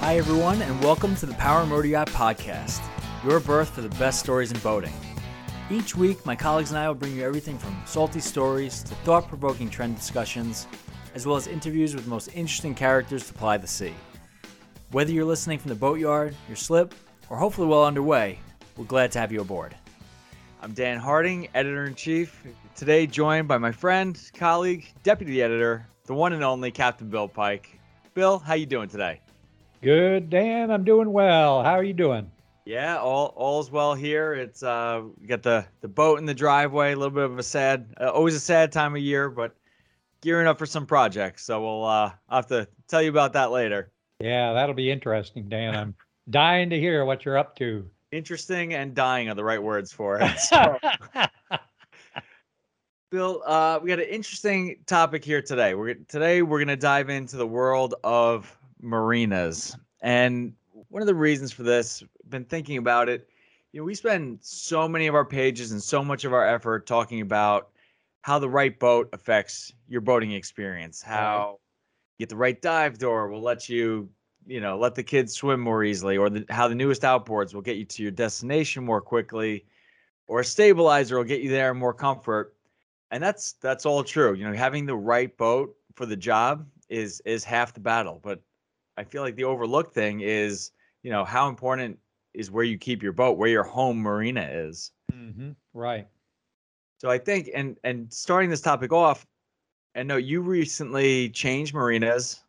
Hi, 0.00 0.16
everyone, 0.16 0.62
and 0.62 0.80
welcome 0.80 1.16
to 1.16 1.26
the 1.26 1.34
Power 1.34 1.66
Motor 1.66 1.88
Yacht 1.88 2.06
Podcast, 2.10 2.80
your 3.24 3.40
berth 3.40 3.70
for 3.70 3.80
the 3.80 3.88
best 3.96 4.20
stories 4.20 4.52
in 4.52 4.58
boating. 4.60 4.92
Each 5.70 5.96
week, 5.96 6.24
my 6.24 6.36
colleagues 6.36 6.70
and 6.70 6.78
I 6.78 6.86
will 6.86 6.94
bring 6.94 7.16
you 7.16 7.24
everything 7.24 7.58
from 7.58 7.76
salty 7.84 8.20
stories 8.20 8.84
to 8.84 8.94
thought 8.94 9.26
provoking 9.26 9.68
trend 9.68 9.96
discussions, 9.96 10.68
as 11.16 11.26
well 11.26 11.36
as 11.36 11.48
interviews 11.48 11.96
with 11.96 12.04
the 12.04 12.10
most 12.10 12.28
interesting 12.28 12.76
characters 12.76 13.26
to 13.26 13.34
ply 13.34 13.56
the 13.56 13.66
sea. 13.66 13.92
Whether 14.92 15.10
you're 15.10 15.24
listening 15.24 15.58
from 15.58 15.70
the 15.70 15.74
boatyard, 15.74 16.36
your 16.46 16.56
slip, 16.56 16.94
or 17.28 17.36
hopefully 17.36 17.66
well 17.66 17.84
underway, 17.84 18.38
we're 18.76 18.84
glad 18.84 19.10
to 19.12 19.18
have 19.18 19.32
you 19.32 19.40
aboard. 19.40 19.74
I'm 20.62 20.74
Dan 20.74 20.98
Harding, 20.98 21.48
editor 21.54 21.86
in 21.86 21.96
chief. 21.96 22.44
Today, 22.76 23.08
joined 23.08 23.48
by 23.48 23.58
my 23.58 23.72
friend, 23.72 24.16
colleague, 24.34 24.86
deputy 25.02 25.42
editor, 25.42 25.88
the 26.06 26.14
one 26.14 26.34
and 26.34 26.44
only 26.44 26.70
Captain 26.70 27.10
Bill 27.10 27.26
Pike. 27.26 27.80
Bill, 28.14 28.38
how 28.38 28.54
you 28.54 28.64
doing 28.64 28.88
today? 28.88 29.20
Good, 29.80 30.28
Dan. 30.28 30.72
I'm 30.72 30.82
doing 30.82 31.12
well. 31.12 31.62
How 31.62 31.72
are 31.72 31.84
you 31.84 31.92
doing? 31.92 32.30
Yeah, 32.64 32.98
all 32.98 33.32
all's 33.36 33.70
well 33.70 33.94
here. 33.94 34.34
It's 34.34 34.62
uh, 34.62 35.02
we 35.20 35.28
got 35.28 35.44
the 35.44 35.64
the 35.82 35.88
boat 35.88 36.18
in 36.18 36.26
the 36.26 36.34
driveway. 36.34 36.92
A 36.92 36.96
little 36.96 37.14
bit 37.14 37.24
of 37.24 37.38
a 37.38 37.42
sad, 37.44 37.94
uh, 38.00 38.10
always 38.10 38.34
a 38.34 38.40
sad 38.40 38.72
time 38.72 38.96
of 38.96 39.00
year, 39.00 39.30
but 39.30 39.54
gearing 40.20 40.48
up 40.48 40.58
for 40.58 40.66
some 40.66 40.84
projects. 40.84 41.44
So 41.44 41.62
we'll 41.62 41.84
uh, 41.84 42.12
I'll 42.28 42.38
have 42.38 42.46
to 42.48 42.66
tell 42.88 43.00
you 43.00 43.10
about 43.10 43.32
that 43.34 43.52
later. 43.52 43.92
Yeah, 44.18 44.52
that'll 44.52 44.74
be 44.74 44.90
interesting, 44.90 45.48
Dan. 45.48 45.76
I'm 45.76 45.94
dying 46.30 46.70
to 46.70 46.78
hear 46.78 47.04
what 47.04 47.24
you're 47.24 47.38
up 47.38 47.54
to. 47.56 47.88
Interesting 48.10 48.74
and 48.74 48.94
dying 48.94 49.28
are 49.28 49.34
the 49.34 49.44
right 49.44 49.62
words 49.62 49.92
for 49.92 50.18
it. 50.20 50.38
So, 50.38 50.76
Bill, 53.10 53.42
uh, 53.46 53.78
we 53.82 53.88
got 53.88 54.00
an 54.00 54.08
interesting 54.08 54.80
topic 54.86 55.24
here 55.24 55.40
today. 55.40 55.74
We're 55.74 55.94
today 55.94 56.42
we're 56.42 56.58
gonna 56.58 56.76
dive 56.76 57.08
into 57.08 57.36
the 57.36 57.46
world 57.46 57.94
of 58.02 58.57
marinas, 58.80 59.76
and 60.02 60.52
one 60.88 61.02
of 61.02 61.06
the 61.06 61.14
reasons 61.14 61.52
for 61.52 61.62
this, 61.62 62.02
been 62.28 62.44
thinking 62.44 62.78
about 62.78 63.08
it. 63.08 63.28
You 63.72 63.80
know, 63.80 63.84
we 63.84 63.94
spend 63.94 64.38
so 64.40 64.88
many 64.88 65.06
of 65.06 65.14
our 65.14 65.24
pages 65.24 65.72
and 65.72 65.82
so 65.82 66.02
much 66.02 66.24
of 66.24 66.32
our 66.32 66.46
effort 66.46 66.86
talking 66.86 67.20
about 67.20 67.68
how 68.22 68.38
the 68.38 68.48
right 68.48 68.78
boat 68.78 69.08
affects 69.12 69.72
your 69.88 70.00
boating 70.00 70.32
experience. 70.32 71.02
How 71.02 71.58
you 72.18 72.24
get 72.24 72.28
the 72.30 72.36
right 72.36 72.60
dive 72.60 72.98
door 72.98 73.28
will 73.28 73.42
let 73.42 73.68
you, 73.68 74.08
you 74.46 74.60
know, 74.60 74.78
let 74.78 74.94
the 74.94 75.02
kids 75.02 75.34
swim 75.34 75.60
more 75.60 75.84
easily, 75.84 76.16
or 76.16 76.30
the, 76.30 76.44
how 76.48 76.68
the 76.68 76.74
newest 76.74 77.02
outboards 77.02 77.54
will 77.54 77.62
get 77.62 77.76
you 77.76 77.84
to 77.84 78.02
your 78.02 78.12
destination 78.12 78.84
more 78.84 79.00
quickly, 79.00 79.66
or 80.26 80.40
a 80.40 80.44
stabilizer 80.44 81.16
will 81.16 81.24
get 81.24 81.42
you 81.42 81.50
there 81.50 81.70
in 81.70 81.76
more 81.76 81.94
comfort. 81.94 82.54
And 83.10 83.22
that's 83.22 83.52
that's 83.54 83.86
all 83.86 84.02
true. 84.02 84.34
You 84.34 84.48
know, 84.48 84.54
having 84.54 84.86
the 84.86 84.96
right 84.96 85.34
boat 85.36 85.74
for 85.94 86.06
the 86.06 86.16
job 86.16 86.66
is 86.88 87.20
is 87.24 87.44
half 87.44 87.74
the 87.74 87.80
battle. 87.80 88.20
But 88.22 88.40
I 88.98 89.04
feel 89.04 89.22
like 89.22 89.36
the 89.36 89.44
overlooked 89.44 89.94
thing 89.94 90.20
is, 90.20 90.72
you 91.04 91.12
know, 91.12 91.24
how 91.24 91.48
important 91.48 92.00
is 92.34 92.50
where 92.50 92.64
you 92.64 92.76
keep 92.76 93.00
your 93.00 93.12
boat, 93.12 93.38
where 93.38 93.48
your 93.48 93.62
home 93.62 93.98
marina 93.98 94.48
is. 94.50 94.90
hmm 95.12 95.52
Right. 95.72 96.08
So 96.98 97.08
I 97.08 97.18
think, 97.18 97.48
and 97.54 97.76
and 97.84 98.12
starting 98.12 98.50
this 98.50 98.60
topic 98.60 98.92
off, 98.92 99.24
and 99.94 100.08
no, 100.08 100.16
you 100.16 100.40
recently 100.40 101.30
changed 101.30 101.74
marinas, 101.74 102.40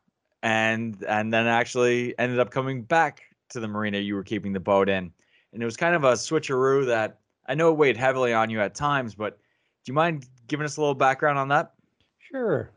and 0.41 1.03
and 1.07 1.31
then 1.31 1.45
actually 1.45 2.17
ended 2.17 2.39
up 2.39 2.49
coming 2.49 2.81
back 2.81 3.21
to 3.49 3.59
the 3.59 3.67
marina 3.67 3.99
you 3.99 4.15
were 4.15 4.23
keeping 4.23 4.51
the 4.51 4.59
boat 4.59 4.89
in, 4.89 5.11
and 5.53 5.61
it 5.61 5.65
was 5.65 5.77
kind 5.77 5.95
of 5.95 6.03
a 6.03 6.13
switcheroo 6.13 6.87
that 6.87 7.19
I 7.47 7.53
know 7.53 7.69
it 7.69 7.77
weighed 7.77 7.95
heavily 7.95 8.33
on 8.33 8.49
you 8.49 8.59
at 8.59 8.73
times. 8.73 9.13
But 9.13 9.37
do 9.37 9.91
you 9.91 9.93
mind 9.93 10.25
giving 10.47 10.65
us 10.65 10.77
a 10.77 10.81
little 10.81 10.95
background 10.95 11.37
on 11.37 11.49
that? 11.49 11.73
Sure. 12.17 12.71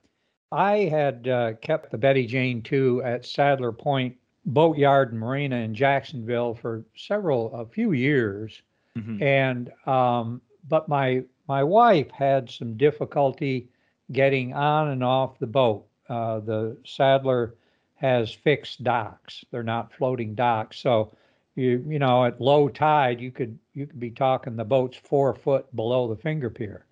I 0.53 0.85
had 0.85 1.27
uh, 1.29 1.55
kept 1.55 1.91
the 1.91 1.99
Betty 1.99 2.27
Jane 2.27 2.63
2 2.63 3.03
at 3.03 3.25
Sadler 3.25 3.73
Point 3.73 4.17
Boatyard 4.45 5.13
and 5.13 5.21
Marina 5.21 5.57
in 5.57 5.75
Jacksonville 5.75 6.55
for 6.55 6.85
several, 6.95 7.55
a 7.55 7.65
few 7.65 7.93
years. 7.93 8.61
Mhm. 8.97 9.23
And, 9.23 9.73
um, 9.87 10.43
but 10.69 10.89
my, 10.89 11.23
my 11.49 11.65
wife 11.65 12.11
had 12.11 12.51
some 12.51 12.77
difficulty 12.77 13.69
getting 14.13 14.53
on 14.53 14.89
and 14.89 15.03
off 15.03 15.39
the 15.39 15.47
boat. 15.47 15.87
Uh, 16.09 16.41
the 16.41 16.77
Sadler 16.85 17.55
has 17.95 18.33
fixed 18.33 18.85
docks. 18.85 19.45
They're 19.51 19.63
not 19.63 19.93
floating 19.95 20.35
docks. 20.35 20.79
So 20.79 21.13
you, 21.55 21.85
you 21.89 21.99
know, 21.99 22.25
at 22.25 22.41
low 22.41 22.69
tide, 22.69 23.21
you 23.21 23.31
could, 23.31 23.59
you 23.75 23.87
could 23.87 24.01
be 24.01 24.11
talking 24.11 24.57
the 24.57 24.65
boat's 24.65 24.97
four 24.97 25.35
foot 25.35 25.75
below 25.75 26.09
the 26.09 26.21
finger 26.21 26.51
pier 26.51 26.85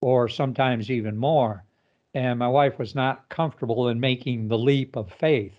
or 0.00 0.28
sometimes 0.28 0.90
even 0.90 1.16
more. 1.16 1.64
And 2.14 2.38
my 2.38 2.48
wife 2.48 2.78
was 2.78 2.94
not 2.94 3.28
comfortable 3.28 3.88
in 3.88 4.00
making 4.00 4.48
the 4.48 4.58
leap 4.58 4.96
of 4.96 5.10
faith. 5.20 5.52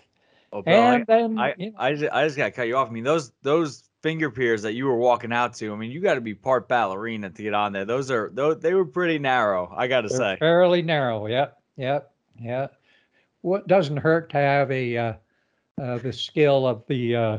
Oh, 0.52 0.62
Bill, 0.62 0.82
I- 0.82 1.04
then, 1.06 1.38
I, 1.38 1.54
you 1.56 1.70
know, 1.70 1.76
I, 1.78 1.94
just, 1.94 2.12
I 2.12 2.24
just 2.24 2.36
got 2.36 2.46
to 2.46 2.50
cut 2.50 2.66
you 2.66 2.76
off. 2.76 2.88
I 2.88 2.90
mean, 2.92 3.04
those 3.04 3.30
those 3.42 3.84
finger 4.02 4.30
piers 4.30 4.62
that 4.62 4.72
you 4.72 4.86
were 4.86 4.96
walking 4.96 5.32
out 5.32 5.54
to. 5.54 5.72
I 5.72 5.76
mean, 5.76 5.90
you 5.92 6.00
got 6.00 6.14
to 6.14 6.20
be 6.20 6.34
part 6.34 6.68
ballerina 6.68 7.30
to 7.30 7.42
get 7.42 7.54
on 7.54 7.72
there. 7.72 7.84
Those 7.84 8.10
are 8.10 8.30
those 8.32 8.58
they 8.60 8.74
were 8.74 8.84
pretty 8.84 9.18
narrow. 9.18 9.72
I 9.74 9.86
got 9.86 10.00
to 10.02 10.08
say. 10.08 10.36
fairly 10.38 10.82
narrow. 10.82 11.26
Yep, 11.26 11.56
yep, 11.76 12.12
yeah. 12.40 12.66
What 13.42 13.68
doesn't 13.68 13.98
hurt 13.98 14.30
to 14.30 14.38
have 14.38 14.70
a 14.72 14.96
uh, 14.96 15.12
uh, 15.80 15.98
the 15.98 16.12
skill 16.12 16.66
of 16.66 16.82
the, 16.88 17.16
uh, 17.16 17.38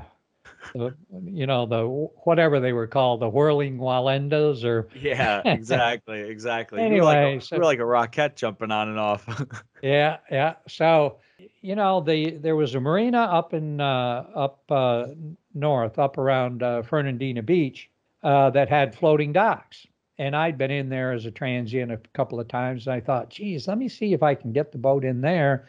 the 0.74 0.96
you 1.24 1.46
know 1.48 1.66
the 1.66 1.86
whatever 2.24 2.60
they 2.60 2.74
were 2.74 2.88
called 2.88 3.22
the 3.22 3.30
whirling 3.30 3.78
Wallendas 3.78 4.64
or 4.64 4.88
Yeah, 4.96 5.42
exactly, 5.46 6.20
exactly. 6.22 6.82
you 6.84 6.94
were 6.96 7.04
like 7.04 7.18
Anyway, 7.18 7.42
a, 7.52 7.56
like 7.58 7.80
a 7.80 7.86
rocket 7.86 8.36
jumping 8.36 8.72
on 8.72 8.90
and 8.90 9.00
off. 9.00 9.28
Yeah, 9.82 10.18
yeah. 10.30 10.56
So, 10.68 11.18
you 11.62 11.74
know, 11.76 12.02
the 12.02 12.38
there 12.38 12.56
was 12.56 12.76
a 12.76 12.80
marina 12.80 13.18
up 13.22 13.54
in 13.54 13.82
uh, 13.82 14.26
up 14.36 14.62
uh, 14.70 15.08
north, 15.56 15.98
up 15.98 16.20
around 16.20 16.62
uh, 16.62 16.84
Fernandina 16.84 17.42
Beach, 17.42 17.90
uh, 18.24 18.52
that 18.52 18.70
had 18.70 18.94
floating 18.94 19.34
docks, 19.34 19.88
and 20.20 20.36
I'd 20.36 20.58
been 20.60 20.70
in 20.70 20.90
there 20.90 21.14
as 21.14 21.26
a 21.26 21.32
transient 21.32 21.92
a 21.92 21.98
couple 22.14 22.40
of 22.40 22.48
times. 22.48 22.86
And 22.86 22.94
I 22.96 23.00
thought, 23.02 23.32
geez, 23.32 23.68
let 23.68 23.80
me 23.80 23.90
see 23.90 24.14
if 24.14 24.22
I 24.22 24.36
can 24.36 24.52
get 24.54 24.72
the 24.72 24.78
boat 24.78 25.04
in 25.04 25.22
there. 25.22 25.68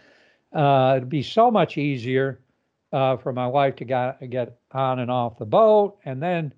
Uh, 0.53 0.95
it'd 0.99 1.09
be 1.09 1.23
so 1.23 1.51
much 1.51 1.79
easier 1.79 2.39
uh, 2.93 3.17
for 3.17 3.33
my 3.33 3.47
wife 3.47 3.77
to 3.77 3.85
got, 3.85 4.19
get 4.31 4.59
on 4.73 4.99
and 4.99 5.11
off 5.11 5.39
the 5.39 5.47
boat, 5.47 5.99
and 6.05 6.23
then 6.23 6.53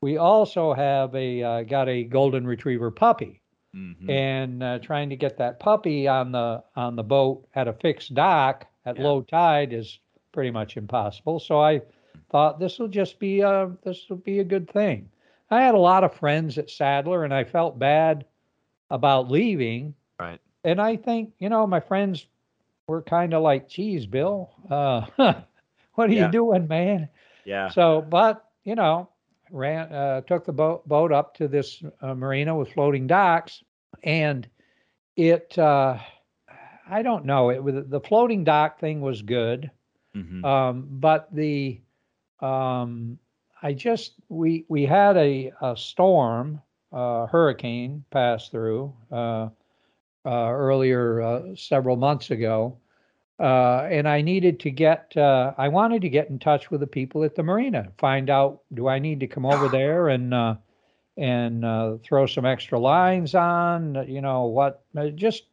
we 0.00 0.16
also 0.16 0.72
have 0.72 1.14
a 1.14 1.42
uh, 1.42 1.62
got 1.64 1.88
a 1.88 2.04
golden 2.04 2.46
retriever 2.46 2.90
puppy 2.90 3.40
Mhm. 3.74 4.08
and 4.10 4.62
uh, 4.64 4.78
trying 4.80 5.10
to 5.10 5.16
get 5.16 5.36
that 5.38 5.60
puppy 5.60 6.08
on 6.08 6.32
the 6.32 6.62
on 6.74 6.96
the 6.96 7.04
boat 7.04 7.46
at 7.54 7.68
a 7.68 7.72
fixed 7.72 8.14
dock 8.14 8.66
at 8.84 8.96
Yeah. 8.96 9.04
low 9.04 9.20
tide 9.22 9.72
is 9.72 10.00
pretty 10.32 10.50
much 10.50 10.76
impossible. 10.76 11.38
So 11.38 11.60
I 11.60 11.82
thought 12.30 12.58
this 12.58 12.78
will 12.78 12.88
just 12.88 13.18
be 13.20 13.40
a 13.42 13.70
this 13.84 14.08
will 14.08 14.16
be 14.16 14.40
a 14.40 14.44
good 14.44 14.68
thing. 14.70 15.08
I 15.50 15.62
had 15.62 15.74
a 15.74 15.78
lot 15.78 16.02
of 16.04 16.14
friends 16.14 16.58
at 16.58 16.70
Sadler, 16.70 17.24
and 17.24 17.34
I 17.34 17.44
felt 17.44 17.78
bad 17.78 18.24
about 18.90 19.30
leaving. 19.30 19.94
Right. 20.18 20.40
And 20.64 20.80
I 20.80 20.96
think 20.96 21.32
you 21.38 21.48
know 21.48 21.66
my 21.66 21.80
friends 21.80 22.26
were 22.88 23.02
kind 23.02 23.34
of 23.34 23.42
like, 23.42 23.68
"Geez, 23.68 24.06
Bill, 24.06 24.50
uh, 24.68 25.06
what 26.00 26.10
are 26.10 26.14
Yeah. 26.16 26.24
you 26.24 26.28
doing, 26.28 26.68
man?" 26.68 27.08
Yeah. 27.44 27.72
So, 27.72 28.02
but 28.02 28.44
you 28.64 28.74
know, 28.76 29.08
ran 29.50 29.92
uh, 29.92 30.22
took 30.22 30.44
the 30.44 30.52
boat 30.52 30.88
boat 30.88 31.12
up 31.12 31.34
to 31.36 31.48
this 31.48 31.82
uh, 32.02 32.14
marina 32.14 32.56
with 32.56 32.72
floating 32.72 33.06
docks, 33.06 33.64
and 34.02 34.48
it 35.16 35.58
uh, 35.58 35.98
I 36.88 37.02
don't 37.02 37.24
know 37.26 37.50
it 37.50 37.62
was 37.62 37.86
the 37.88 38.00
floating 38.00 38.44
dock 38.44 38.80
thing 38.80 39.00
was 39.00 39.22
good, 39.22 39.70
Mhm. 40.14 40.44
um, 40.44 40.86
but 40.90 41.34
the 41.34 41.80
um, 42.40 43.18
I 43.62 43.72
just 43.74 44.14
we 44.28 44.64
we 44.68 44.84
had 44.86 45.16
a, 45.16 45.52
a 45.60 45.76
storm 45.76 46.60
uh, 46.92 47.26
hurricane 47.26 48.04
pass 48.10 48.48
through 48.48 48.94
uh, 49.12 49.48
uh, 50.24 50.50
earlier 50.50 51.20
uh, 51.22 51.54
several 51.54 51.96
months 51.96 52.30
ago. 52.30 52.78
Uh, 53.40 53.88
and 53.90 54.06
I 54.06 54.20
needed 54.20 54.60
to 54.60 54.70
get, 54.70 55.16
uh, 55.16 55.54
I 55.56 55.68
wanted 55.68 56.02
to 56.02 56.10
get 56.10 56.28
in 56.28 56.38
touch 56.38 56.70
with 56.70 56.80
the 56.80 56.86
people 56.86 57.24
at 57.24 57.34
the 57.34 57.42
marina, 57.42 57.90
find 57.96 58.28
out, 58.28 58.60
do 58.74 58.86
I 58.86 58.98
need 58.98 59.18
to 59.20 59.26
come 59.26 59.46
over 59.46 59.66
there 59.72 60.08
and, 60.08 60.34
uh, 60.34 60.56
and, 61.16 61.64
uh, 61.64 61.96
throw 62.04 62.26
some 62.26 62.44
extra 62.44 62.78
lines 62.78 63.34
on, 63.34 64.04
you 64.06 64.20
know, 64.20 64.44
what, 64.44 64.82
uh, 64.94 65.06
just, 65.08 65.44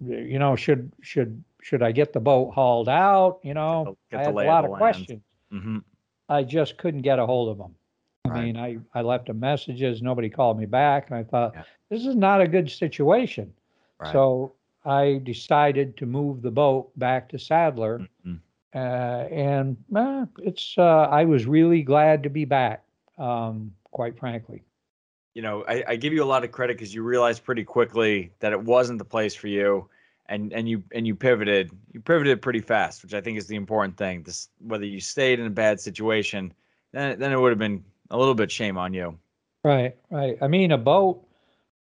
you 0.00 0.40
know, 0.40 0.56
should, 0.56 0.90
should, 1.02 1.42
should 1.62 1.82
I 1.84 1.92
get 1.92 2.12
the 2.12 2.18
boat 2.20 2.52
hauled 2.52 2.88
out? 2.88 3.38
You 3.44 3.54
know, 3.54 3.96
get 4.10 4.20
I 4.20 4.22
had 4.24 4.34
a 4.34 4.36
lot 4.36 4.64
of 4.64 4.70
land. 4.72 4.78
questions. 4.80 5.22
Mhm. 5.52 5.84
I 6.28 6.42
just 6.42 6.78
couldn't 6.78 7.02
get 7.02 7.20
a 7.20 7.26
hold 7.26 7.48
of 7.50 7.58
them. 7.58 7.74
I 8.24 8.28
Right. 8.30 8.44
mean, 8.46 8.56
I, 8.56 8.78
I 8.92 9.02
left 9.02 9.26
them 9.28 9.38
messages, 9.38 10.02
nobody 10.02 10.28
called 10.30 10.58
me 10.58 10.66
back, 10.66 11.10
and 11.10 11.16
I 11.18 11.22
thought, 11.22 11.52
Yeah. 11.54 11.62
this 11.90 12.06
is 12.06 12.16
not 12.16 12.40
a 12.40 12.48
good 12.48 12.68
situation. 12.70 13.52
Right. 14.00 14.10
So 14.12 14.54
I 14.84 15.20
decided 15.24 15.96
to 15.98 16.06
move 16.06 16.42
the 16.42 16.50
boat 16.50 16.90
back 16.98 17.28
to 17.30 17.38
Sadler, 17.38 18.08
Mhm. 18.24 18.40
uh, 18.74 18.78
and 19.30 19.76
uh, 19.94 20.26
it's. 20.42 20.76
Uh, 20.76 21.08
I 21.10 21.24
was 21.24 21.46
really 21.46 21.82
glad 21.82 22.22
to 22.24 22.30
be 22.30 22.44
back, 22.44 22.84
um, 23.18 23.72
quite 23.90 24.18
frankly. 24.18 24.62
you 25.34 25.42
know, 25.42 25.64
I, 25.66 25.82
I 25.88 25.96
give 25.96 26.12
you 26.12 26.22
a 26.22 26.30
lot 26.30 26.44
of 26.44 26.52
credit 26.52 26.76
because 26.76 26.94
you 26.94 27.02
realized 27.02 27.42
pretty 27.42 27.64
quickly 27.64 28.30
that 28.38 28.52
it 28.52 28.62
wasn't 28.62 28.98
the 29.00 29.04
place 29.04 29.34
for 29.34 29.48
you. 29.48 29.88
and 30.26 30.52
and 30.52 30.68
you 30.68 30.82
and 30.94 31.06
you 31.06 31.14
pivoted 31.16 31.70
you 31.92 32.00
pivoted 32.00 32.40
pretty 32.40 32.60
fast, 32.60 33.02
which 33.02 33.12
I 33.14 33.20
think 33.20 33.36
is 33.36 33.46
the 33.46 33.56
important 33.56 33.96
thing. 33.98 34.22
This 34.22 34.48
whether 34.60 34.86
you 34.86 35.00
stayed 35.00 35.40
in 35.40 35.46
a 35.46 35.50
bad 35.50 35.80
situation, 35.80 36.52
then 36.92 37.18
then 37.18 37.32
it 37.32 37.38
would 37.40 37.50
have 37.50 37.58
been 37.58 37.84
a 38.10 38.16
little 38.16 38.34
bit 38.34 38.50
shame 38.50 38.78
on 38.78 38.94
you. 38.94 39.18
Right, 39.64 39.96
right. 40.10 40.38
I 40.40 40.46
mean, 40.48 40.70
a 40.72 40.78
boat, 40.78 41.26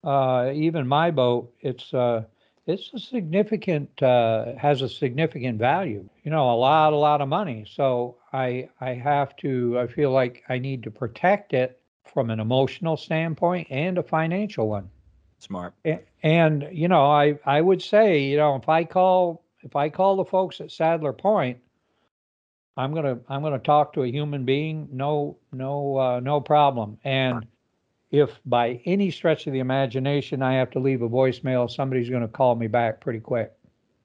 uh, 0.04 0.52
even 0.54 0.88
my 0.88 1.12
boat, 1.12 1.54
it's 1.62 1.94
uh, 1.94 2.24
it's 2.66 2.92
a 2.94 3.00
significant 3.00 4.02
uh, 4.02 4.56
has 4.58 4.82
a 4.82 4.90
significant 4.90 5.60
value. 5.60 6.08
You 6.24 6.32
know, 6.32 6.50
a 6.52 6.56
lot, 6.56 6.94
a 6.94 6.98
lot 6.98 7.22
of 7.22 7.28
money. 7.28 7.66
So 7.70 8.18
I 8.32 8.70
I 8.80 8.94
have 8.94 9.36
to. 9.38 9.80
I 9.80 9.88
feel 9.88 10.12
like 10.12 10.44
I 10.50 10.58
need 10.58 10.84
to 10.84 10.92
protect 10.92 11.54
it 11.54 11.80
from 12.06 12.30
an 12.30 12.40
emotional 12.40 12.96
standpoint 12.96 13.68
and 13.70 13.98
a 13.98 14.04
financial 14.04 14.70
one. 14.70 14.90
Smart. 15.40 15.74
And 16.22 16.68
you 16.72 16.88
know, 16.88 17.06
I 17.06 17.38
I 17.46 17.60
would 17.60 17.82
say, 17.82 18.20
you 18.20 18.38
know, 18.38 18.56
if 18.56 18.70
I 18.70 18.86
call 18.86 19.44
if 19.62 19.76
I 19.76 19.90
call 19.90 20.16
the 20.16 20.26
folks 20.26 20.62
at 20.62 20.72
Sadler 20.72 21.14
Point, 21.14 21.58
I'm 22.78 22.94
gonna 22.94 23.20
I'm 23.28 23.42
gonna 23.42 23.60
talk 23.60 23.94
to 23.94 24.04
a 24.04 24.08
human 24.08 24.46
being. 24.46 24.88
No 24.92 25.38
no 25.52 25.98
uh, 25.98 26.20
no 26.22 26.40
problem. 26.40 26.98
And 27.04 27.46
if 28.14 28.40
by 28.46 28.80
any 28.86 29.10
stretch 29.10 29.48
of 29.48 29.54
the 29.54 29.60
imagination 29.60 30.44
I 30.44 30.54
have 30.54 30.70
to 30.72 30.80
leave 30.80 31.02
a 31.02 31.10
voicemail, 31.10 31.70
somebody's 31.70 32.10
going 32.10 32.22
to 32.22 32.28
call 32.28 32.56
me 32.56 32.68
back 32.68 33.02
pretty 33.02 33.20
quick. 33.20 33.52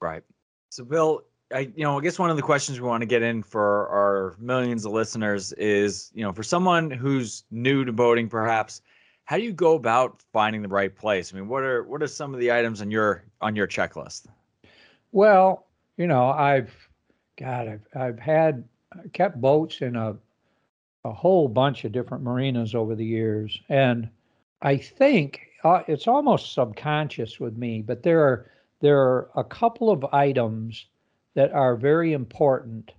Right. 0.00 0.24
So, 0.70 0.82
Bill, 0.84 1.24
I 1.54 1.70
you 1.76 1.84
know 1.84 1.98
I 1.98 2.02
guess 2.02 2.18
one 2.18 2.30
of 2.30 2.36
the 2.36 2.42
questions 2.42 2.80
we 2.80 2.88
want 2.88 3.02
to 3.02 3.06
get 3.06 3.22
in 3.22 3.42
for 3.42 3.86
our 3.88 4.34
millions 4.38 4.84
of 4.84 4.92
listeners 4.92 5.52
is 5.52 6.10
you 6.14 6.22
know 6.22 6.32
for 6.32 6.42
someone 6.42 6.90
who's 6.90 7.44
new 7.50 7.84
to 7.84 7.92
boating, 7.92 8.28
perhaps 8.28 8.80
how 9.24 9.36
do 9.36 9.42
you 9.42 9.52
go 9.52 9.74
about 9.74 10.22
finding 10.32 10.62
the 10.62 10.68
right 10.68 10.94
place? 10.94 11.32
I 11.32 11.36
mean, 11.36 11.46
what 11.48 11.62
are 11.62 11.84
what 11.84 12.02
are 12.02 12.06
some 12.06 12.32
of 12.32 12.40
the 12.40 12.50
items 12.50 12.80
on 12.80 12.90
your 12.90 13.24
on 13.42 13.54
your 13.54 13.66
checklist? 13.66 14.26
Well, 15.12 15.66
you 15.98 16.06
know, 16.06 16.28
I've 16.30 16.74
God, 17.36 17.68
I've 17.68 17.86
I've 17.94 18.18
had 18.18 18.64
uh, 18.92 19.02
kept 19.12 19.38
boats 19.38 19.82
in 19.82 19.96
a 19.96 20.16
a 21.04 21.12
whole 21.12 21.48
bunch 21.48 21.84
of 21.84 21.92
different 21.92 22.24
marinas 22.24 22.74
over 22.74 22.94
the 22.94 23.04
years, 23.04 23.60
and 23.68 24.08
I 24.60 24.76
think 24.76 25.40
uh, 25.64 25.82
it's 25.86 26.08
almost 26.08 26.52
subconscious 26.52 27.40
with 27.40 27.56
me, 27.56 27.82
but 27.82 28.02
there 28.02 28.22
are 28.22 28.50
there 28.80 28.98
are 28.98 29.30
a 29.34 29.44
couple 29.44 29.90
of 29.90 30.04
items 30.12 30.86
that 31.34 31.52
are 31.52 31.76
very 31.76 32.12
important 32.12 32.92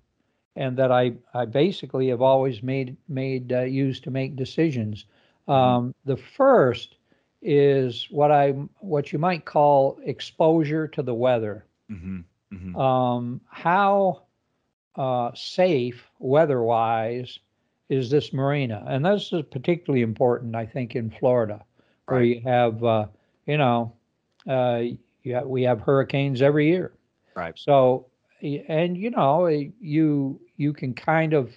and 0.56 0.78
that 0.78 0.92
I, 0.92 1.14
I 1.34 1.46
basically 1.46 2.10
have 2.10 2.22
always 2.22 2.62
made 2.62 2.98
made 3.08 3.52
uh, 3.54 3.62
used 3.62 4.04
to 4.04 4.12
make 4.12 4.36
decisions. 4.36 5.06
Um, 5.48 5.96
the 6.06 6.18
first 6.18 6.96
is 7.42 8.08
what 8.12 8.32
I 8.32 8.52
what 8.80 9.12
you 9.12 9.20
might 9.20 9.46
call 9.46 10.00
exposure 10.04 10.88
to 10.90 11.02
the 11.02 11.14
weather. 11.14 11.66
Mm-hmm. 11.90 12.20
Mm-hmm. 12.54 12.76
Um, 12.76 13.42
how 13.48 14.24
uh, 14.96 15.32
safe 15.34 16.04
weather-wise 16.20 17.40
is 17.90 18.10
this 18.10 18.32
marina? 18.32 18.84
And 18.88 19.06
this 19.06 19.34
is 19.34 19.44
particularly 19.52 20.04
important, 20.04 20.56
I 20.56 20.66
think, 20.66 20.96
in 20.96 21.10
Florida, 21.10 21.64
where 22.06 22.24
you 22.24 22.42
have 22.42 22.84
uh, 22.84 23.08
you 23.46 23.58
know 23.58 23.94
uh, 24.48 24.84
you 25.24 25.36
have, 25.36 25.48
we 25.48 25.64
have 25.64 25.82
hurricanes 25.82 26.42
every 26.42 26.68
year. 26.68 26.94
Right. 27.36 27.58
So 27.58 28.06
and 28.42 28.98
you 28.98 29.10
know 29.10 29.48
you 29.48 30.40
you 30.58 30.74
can 30.74 30.94
kind 30.94 31.34
of 31.34 31.54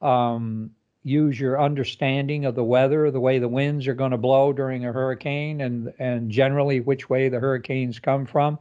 um, 0.00 0.70
use 1.04 1.38
your 1.38 1.60
understanding 1.60 2.44
of 2.44 2.54
the 2.54 2.64
weather, 2.64 3.10
the 3.10 3.20
way 3.20 3.38
the 3.38 3.48
winds 3.48 3.86
are 3.86 3.94
going 3.94 4.10
to 4.10 4.18
blow 4.18 4.52
during 4.52 4.84
a 4.84 4.92
hurricane, 4.92 5.60
and 5.60 5.92
and 5.98 6.30
generally 6.30 6.80
which 6.80 7.08
way 7.10 7.28
the 7.28 7.40
hurricanes 7.40 7.98
come 7.98 8.26
from, 8.26 8.58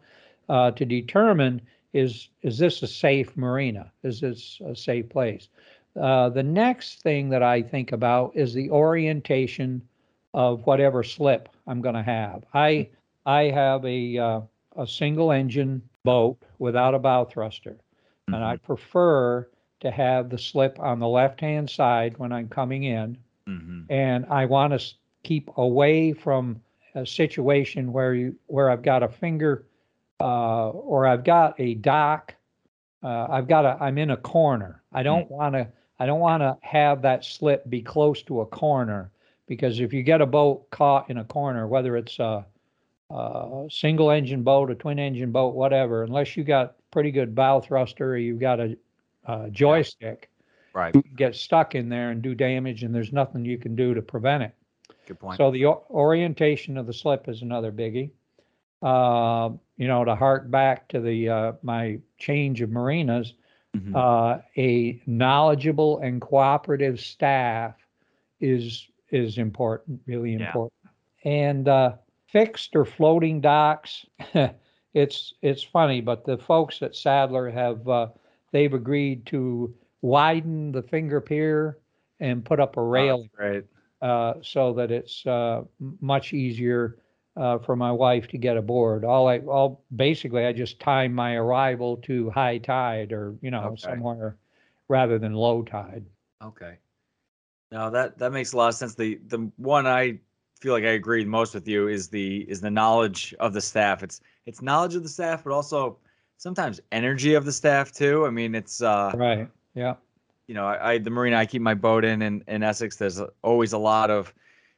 uh, 0.50 0.71
to 0.71 0.86
determine 0.86 1.62
is 1.94 2.30
is 2.42 2.57
this 2.57 2.83
a 2.83 2.88
safe 2.88 3.36
marina? 3.38 3.92
Is 4.04 4.19
this 4.19 4.62
a 4.65 4.75
safe 4.75 5.09
place? 5.09 5.50
Uh, 5.97 6.29
the 6.29 6.44
next 6.44 7.01
thing 7.01 7.29
that 7.29 7.44
I 7.44 7.61
think 7.61 7.91
about 7.91 8.31
is 8.35 8.53
the 8.53 8.69
orientation 8.69 9.81
of 10.33 10.65
whatever 10.65 11.03
slip 11.03 11.49
I'm 11.65 11.81
going 11.81 11.95
to 11.95 12.03
have. 12.03 12.44
I 12.53 12.89
I 13.25 13.44
have 13.45 13.83
a 13.85 14.17
uh, 14.17 14.41
a 14.75 14.88
single 14.88 15.31
engine 15.31 15.81
boat 16.03 16.38
without 16.59 16.94
a 16.94 16.99
bow 16.99 17.25
thruster, 17.25 17.77
and 18.27 18.35
I 18.44 18.57
prefer 18.57 19.47
to 19.79 19.91
have 19.91 20.29
the 20.29 20.38
slip 20.38 20.79
on 20.79 20.99
the 20.99 21.07
left 21.07 21.41
hand 21.41 21.69
side 21.69 22.17
when 22.17 22.31
I'm 22.31 22.47
coming 22.49 22.83
in, 22.83 23.17
Mm-hmm. 23.47 23.91
and 23.91 24.25
I 24.29 24.45
want 24.45 24.77
to 24.77 24.85
keep 25.23 25.49
away 25.57 26.11
from 26.13 26.61
a 26.95 27.05
situation 27.05 27.94
where 27.94 28.13
you 28.13 28.35
where 28.47 28.69
I've 28.69 28.81
got 28.81 29.03
a 29.03 29.07
finger 29.07 29.65
uh, 30.19 30.69
or 30.69 31.07
I've 31.07 31.23
got 31.23 31.59
a 31.59 31.75
dock. 31.75 32.35
Uh, 33.01 33.27
I've 33.29 33.47
got 33.47 33.65
a 33.65 33.77
I'm 33.81 33.97
in 33.97 34.11
a 34.11 34.17
corner. 34.17 34.81
I 34.91 35.03
don't 35.03 35.29
want 35.31 35.53
to 35.55 35.67
I 35.99 36.05
don't 36.05 36.19
want 36.19 36.41
to 36.41 36.57
have 36.61 37.01
that 37.01 37.25
slip 37.25 37.67
be 37.69 37.81
close 37.81 38.21
to 38.23 38.41
a 38.41 38.45
corner 38.45 39.11
because 39.47 39.79
if 39.79 39.94
you 39.94 40.03
get 40.03 40.21
a 40.21 40.25
boat 40.25 40.69
caught 40.69 41.09
in 41.09 41.17
a 41.17 41.23
corner, 41.23 41.67
whether 41.67 41.97
it's 41.97 42.19
a, 42.19 42.45
a 43.09 43.67
single 43.69 44.11
engine 44.11 44.44
boat, 44.44 44.69
a 44.69 44.75
twin 44.75 44.99
engine 44.99 45.31
boat, 45.31 45.55
whatever, 45.55 46.03
unless 46.03 46.35
you 46.38 46.44
got 46.44 46.75
pretty 46.91 47.11
good 47.11 47.33
bow 47.33 47.59
thruster 47.61 48.11
or 48.11 48.17
you've 48.17 48.39
got 48.39 48.59
a, 48.59 48.77
a 49.25 49.49
joystick, 49.49 50.29
Right. 50.73 50.94
you 50.94 51.01
can 51.01 51.15
get 51.15 51.35
stuck 51.35 51.73
in 51.73 51.89
there 51.89 52.11
and 52.11 52.21
do 52.21 52.35
damage, 52.35 52.83
and 52.83 52.94
there's 52.94 53.11
nothing 53.11 53.44
you 53.44 53.57
can 53.57 53.75
do 53.75 53.95
to 53.95 54.01
prevent 54.03 54.44
it. 54.44 54.53
Good 55.07 55.19
point. 55.19 55.38
So 55.38 55.49
the 55.49 55.65
o- 55.65 55.83
orientation 55.89 56.77
of 56.77 56.85
the 56.85 56.94
slip 56.94 57.27
is 57.27 57.41
another 57.41 57.71
biggie. 57.71 58.11
Uh, 58.83 59.49
you 59.77 59.88
know, 59.88 60.05
to 60.05 60.13
hark 60.13 60.51
back 60.51 60.88
to 60.89 60.99
the 60.99 61.29
uh, 61.29 61.53
my 61.63 61.97
change 62.19 62.61
of 62.61 62.69
marinas, 62.69 63.33
Mhm. 63.77 63.94
uh, 63.94 64.39
a 64.57 65.01
knowledgeable 65.06 66.00
and 66.00 66.21
cooperative 66.21 67.00
staff 67.00 67.75
is 68.39 68.89
is 69.12 69.38
important, 69.38 70.01
really 70.06 70.33
Yeah. 70.35 70.35
important. 70.35 70.74
And 71.24 71.68
uh, 71.68 71.95
fixed 72.27 72.75
or 72.75 72.85
floating 72.85 73.41
docks, 73.41 74.06
it's 74.94 75.33
it's 75.41 75.63
funny, 75.63 76.01
but 76.01 76.25
the 76.25 76.38
folks 76.38 76.81
at 76.81 76.95
Sadler 76.95 77.50
have 77.50 77.88
uh, 77.88 78.07
they've 78.51 78.74
agreed 78.74 79.25
to 79.27 79.74
widen 80.01 80.71
the 80.71 80.83
finger 80.83 81.21
pier 81.21 81.77
and 82.19 82.44
put 82.45 82.59
up 82.59 82.77
a 82.77 82.81
Oh, 82.95 83.12
railing 83.12 83.30
that's 83.38 83.68
uh, 84.01 84.33
so 84.41 84.73
that 84.73 84.91
it's 84.91 85.25
uh, 85.25 85.63
much 86.01 86.33
easier 86.33 86.97
uh, 87.37 87.59
for 87.59 87.75
my 87.75 87.91
wife 87.91 88.27
to 88.29 88.37
get 88.37 88.57
aboard. 88.57 89.06
All 89.06 89.27
I, 89.27 89.39
all 89.39 89.83
basically, 89.95 90.45
I 90.45 90.53
just 90.53 90.79
time 90.79 91.13
my 91.13 91.35
arrival 91.35 91.97
to 91.97 92.29
high 92.31 92.57
tide 92.57 93.11
or 93.13 93.35
you 93.41 93.51
know 93.51 93.75
Okay. 93.75 93.77
somewhere 93.77 94.37
rather 94.89 95.19
than 95.19 95.33
low 95.33 95.63
tide. 95.63 96.06
Okay. 96.44 96.77
Now 97.71 97.89
that 97.89 98.17
that 98.19 98.31
makes 98.31 98.53
a 98.53 98.57
lot 98.57 98.69
of 98.69 98.75
sense. 98.75 98.95
The 98.95 99.19
the 99.27 99.51
one 99.57 99.85
I 99.87 100.19
feel 100.59 100.73
like 100.73 100.83
I 100.85 100.91
agree 100.91 101.25
most 101.25 101.53
with 101.53 101.67
you 101.67 101.87
is 101.87 102.09
the 102.09 102.49
is 102.49 102.61
the 102.61 102.71
knowledge 102.71 103.33
of 103.39 103.53
the 103.53 103.61
staff. 103.61 104.03
It's 104.03 104.21
it's 104.45 104.61
knowledge 104.61 104.95
of 104.95 105.03
the 105.03 105.09
staff, 105.09 105.44
but 105.44 105.53
also 105.53 105.97
sometimes 106.37 106.79
energy 106.91 107.33
of 107.33 107.45
the 107.45 107.51
staff 107.51 107.91
too. 107.91 108.25
I 108.25 108.29
mean, 108.29 108.56
it's 108.56 108.81
uh 108.81 109.15
Right. 109.15 109.49
Yeah. 109.75 109.95
you 110.47 110.56
know, 110.56 110.65
I, 110.67 110.94
I 110.94 110.97
the 110.97 111.09
marina 111.09 111.37
I 111.37 111.45
keep 111.45 111.61
my 111.61 111.73
boat 111.73 112.06
in 112.06 112.21
in, 112.21 112.44
in 112.47 112.63
Essex. 112.63 112.95
There's 112.95 113.21
always 113.44 113.73
a 113.73 113.77
lot 113.77 114.09
of 114.09 114.33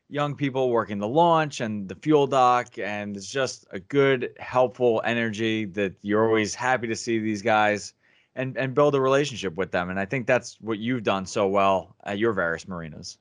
young 0.10 0.36
people 0.36 0.72
working 0.72 0.98
the 0.98 1.08
launch 1.08 1.62
and 1.62 1.88
the 1.88 1.96
fuel 1.96 2.28
dock, 2.28 2.78
and 2.80 3.16
it's 3.16 3.32
just 3.32 3.66
a 3.72 3.80
good, 3.80 4.34
helpful 4.40 5.02
energy 5.06 5.66
that 5.66 5.94
you're 6.02 6.26
always 6.26 6.56
happy 6.56 6.88
to 6.88 6.96
see 6.96 7.20
these 7.20 7.42
guys 7.42 7.94
and 8.36 8.58
and 8.58 8.74
build 8.74 8.96
a 8.96 9.02
relationship 9.02 9.56
with 9.56 9.72
them. 9.72 9.90
And 9.90 10.00
I 10.00 10.06
think 10.06 10.28
that's 10.28 10.58
what 10.62 10.80
you've 10.80 11.04
done 11.04 11.26
so 11.26 11.48
well 11.48 11.96
at 12.04 12.18
your 12.18 12.34
various 12.34 12.68
marinas. 12.68 13.18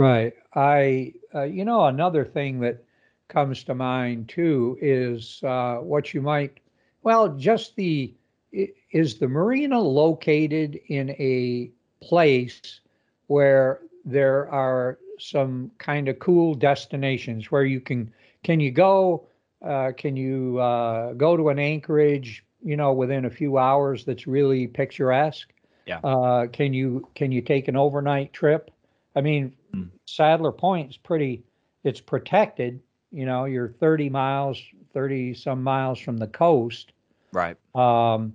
Right. 0.00 0.34
I, 0.54 1.14
uh, 1.34 1.42
you 1.42 1.64
know, 1.64 1.86
another 1.86 2.24
thing 2.24 2.60
that 2.60 2.84
comes 3.26 3.64
to 3.64 3.74
mind 3.74 4.28
too 4.28 4.78
is 4.80 5.40
uh, 5.42 5.76
what 5.76 6.14
you 6.14 6.22
might, 6.22 6.58
well, 7.02 7.28
just 7.36 7.74
the, 7.74 8.14
is 8.52 9.18
the 9.18 9.28
marina 9.28 9.80
located 9.80 10.78
in 10.86 11.10
a 11.10 11.70
place 12.00 12.80
where 13.26 13.80
there 14.04 14.48
are 14.50 14.98
some 15.18 15.70
kind 15.78 16.08
of 16.08 16.18
cool 16.18 16.54
destinations 16.54 17.50
where 17.50 17.64
you 17.64 17.80
can, 17.80 18.12
can 18.42 18.60
you 18.60 18.70
go, 18.70 19.26
uh, 19.64 19.92
can 19.96 20.16
you 20.16 20.58
uh, 20.58 21.12
go 21.14 21.36
to 21.36 21.48
an 21.48 21.58
anchorage, 21.58 22.44
you 22.62 22.76
know, 22.76 22.92
within 22.92 23.24
a 23.24 23.30
few 23.30 23.58
hours 23.58 24.04
that's 24.04 24.26
really 24.26 24.66
picturesque? 24.66 25.52
Yeah. 25.86 26.00
Uh, 26.04 26.46
can 26.46 26.74
you, 26.74 27.08
can 27.14 27.32
you 27.32 27.40
take 27.40 27.68
an 27.68 27.76
overnight 27.76 28.32
trip? 28.32 28.70
I 29.16 29.20
mean, 29.20 29.54
Mm. 29.74 29.90
Sadler 30.06 30.52
Point 30.52 30.90
is 30.90 30.96
pretty, 30.96 31.42
it's 31.84 32.00
protected. 32.00 32.80
You 33.10 33.26
know, 33.26 33.44
you're 33.44 33.68
30 33.68 34.10
miles, 34.10 34.60
30 34.92 35.34
some 35.34 35.62
miles 35.62 35.98
from 35.98 36.18
the 36.18 36.26
coast. 36.26 36.92
Right. 37.32 37.56
Um, 37.74 38.34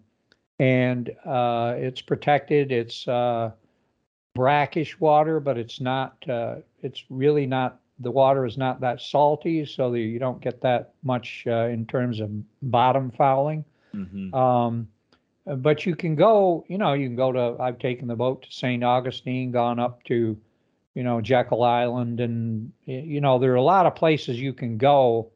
and 0.59 1.09
uh, 1.25 1.75
it's 1.77 2.01
protected. 2.01 2.71
It's 2.71 3.07
uh, 3.07 3.51
brackish 4.35 4.99
water, 4.99 5.39
but 5.39 5.57
it's 5.57 5.79
not, 5.79 6.15
uh, 6.29 6.55
it's 6.81 7.03
really 7.09 7.45
not 7.45 7.79
the 7.99 8.11
water 8.11 8.45
is 8.45 8.57
not 8.57 8.81
that 8.81 9.01
salty, 9.01 9.65
so 9.65 9.91
that 9.91 9.99
you 9.99 10.19
don't 10.19 10.41
get 10.41 10.61
that 10.61 10.93
much 11.03 11.45
uh, 11.47 11.67
in 11.67 11.85
terms 11.85 12.19
of 12.19 12.29
bottom 12.61 13.11
fouling. 13.11 13.63
hmm 13.93 14.33
Um, 14.33 14.87
but 15.45 15.85
you 15.85 15.95
can 15.95 16.15
go, 16.15 16.63
you 16.67 16.77
know, 16.77 16.93
you 16.93 17.07
can 17.07 17.15
go 17.15 17.31
to. 17.31 17.57
I've 17.61 17.77
taken 17.79 18.07
the 18.07 18.15
boat 18.15 18.43
to 18.43 18.51
St. 18.51 18.83
Augustine, 18.83 19.51
gone 19.51 19.77
up 19.79 20.03
to, 20.05 20.37
you 20.95 21.03
know, 21.03 21.19
Jekyll 21.21 21.63
Island, 21.63 22.19
and 22.21 22.71
you 22.85 23.19
know 23.21 23.39
there 23.39 23.51
are 23.51 23.55
a 23.55 23.61
lot 23.61 23.85
of 23.85 23.95
places 23.95 24.39
you 24.39 24.53
can 24.53 24.77
go, 24.77 25.31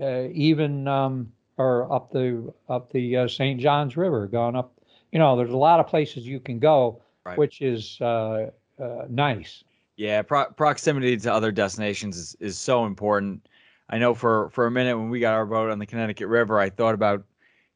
uh, 0.00 0.28
even 0.32 0.88
um, 0.88 1.32
or 1.58 1.92
up 1.92 2.10
the 2.10 2.52
up 2.68 2.90
the 2.90 3.16
uh, 3.18 3.28
St. 3.28 3.60
Johns 3.60 3.96
River, 3.96 4.26
gone 4.26 4.56
up. 4.56 4.72
You 5.12 5.18
know, 5.18 5.36
there's 5.36 5.50
a 5.52 5.56
lot 5.56 5.80
of 5.80 5.86
places 5.88 6.26
you 6.26 6.40
can 6.40 6.58
go, 6.58 7.02
Right. 7.30 7.38
which 7.38 7.62
is 7.62 7.98
uh, 8.00 8.50
uh, 8.78 9.04
nice. 9.08 9.64
Yeah, 9.96 10.22
pro- 10.22 10.50
proximity 10.50 11.16
to 11.16 11.32
other 11.32 11.52
destinations 11.52 12.16
is, 12.16 12.36
is 12.40 12.58
so 12.58 12.86
important. 12.86 13.46
I 13.88 13.98
know 13.98 14.14
for 14.14 14.50
for 14.50 14.66
a 14.66 14.70
minute 14.70 14.96
when 14.96 15.10
we 15.10 15.20
got 15.20 15.34
our 15.34 15.46
boat 15.46 15.70
on 15.70 15.78
the 15.78 15.86
Connecticut 15.86 16.28
River, 16.28 16.58
I 16.58 16.70
thought 16.70 16.94
about 16.94 17.24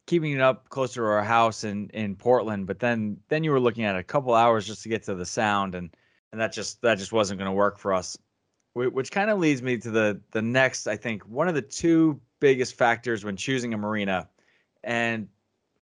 keeping 0.07 0.33
it 0.33 0.41
up 0.41 0.69
closer 0.69 1.01
to 1.01 1.07
our 1.07 1.25
house 1.25 1.65
in 1.65 1.91
in 1.91 2.17
Portland, 2.17 2.67
but 2.67 2.79
then 2.79 3.19
then 3.29 3.45
you 3.45 3.51
were 3.51 3.61
looking 3.61 3.85
at 3.85 3.97
a 3.97 4.03
couple 4.03 4.35
hours 4.35 4.67
just 4.67 4.83
to 4.85 4.89
get 4.89 5.03
to 5.05 5.15
the 5.15 5.27
sound, 5.27 5.75
and 5.75 5.91
and 6.33 6.41
that 6.41 6.53
just 6.53 6.81
that 6.83 6.99
just 6.99 7.13
wasn't 7.13 7.39
going 7.39 7.51
to 7.51 7.55
work 7.55 7.79
for 7.79 7.93
us. 7.93 8.17
Which 8.75 9.13
kind 9.13 9.31
of 9.31 9.39
leads 9.39 9.63
me 9.63 9.79
to 9.79 9.91
the 9.91 10.21
the 10.33 10.43
next, 10.43 10.89
I 10.89 10.97
think, 10.97 11.23
one 11.25 11.49
of 11.49 11.55
the 11.55 11.63
two 11.63 12.21
biggest 12.41 12.75
factors 12.75 13.25
when 13.25 13.37
choosing 13.37 13.73
a 13.73 13.79
marina, 13.79 14.29
and 14.83 15.29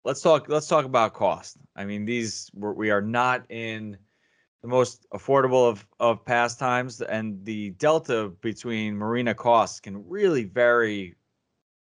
let's 0.04 0.20
talk 0.20 0.48
let's 0.48 0.66
talk 0.66 0.84
about 0.84 1.14
cost. 1.14 1.58
I 1.76 1.84
mean, 1.84 2.04
these 2.04 2.50
we 2.54 2.90
are 2.90 3.02
not 3.02 3.44
in 3.50 3.96
the 4.62 4.68
most 4.68 5.06
affordable 5.12 5.68
of 5.68 5.86
of 5.98 6.24
pastimes, 6.24 7.00
and 7.00 7.44
the 7.44 7.70
delta 7.70 8.32
between 8.40 8.96
marina 8.96 9.34
costs 9.34 9.80
can 9.80 10.08
really 10.08 10.44
vary 10.44 11.16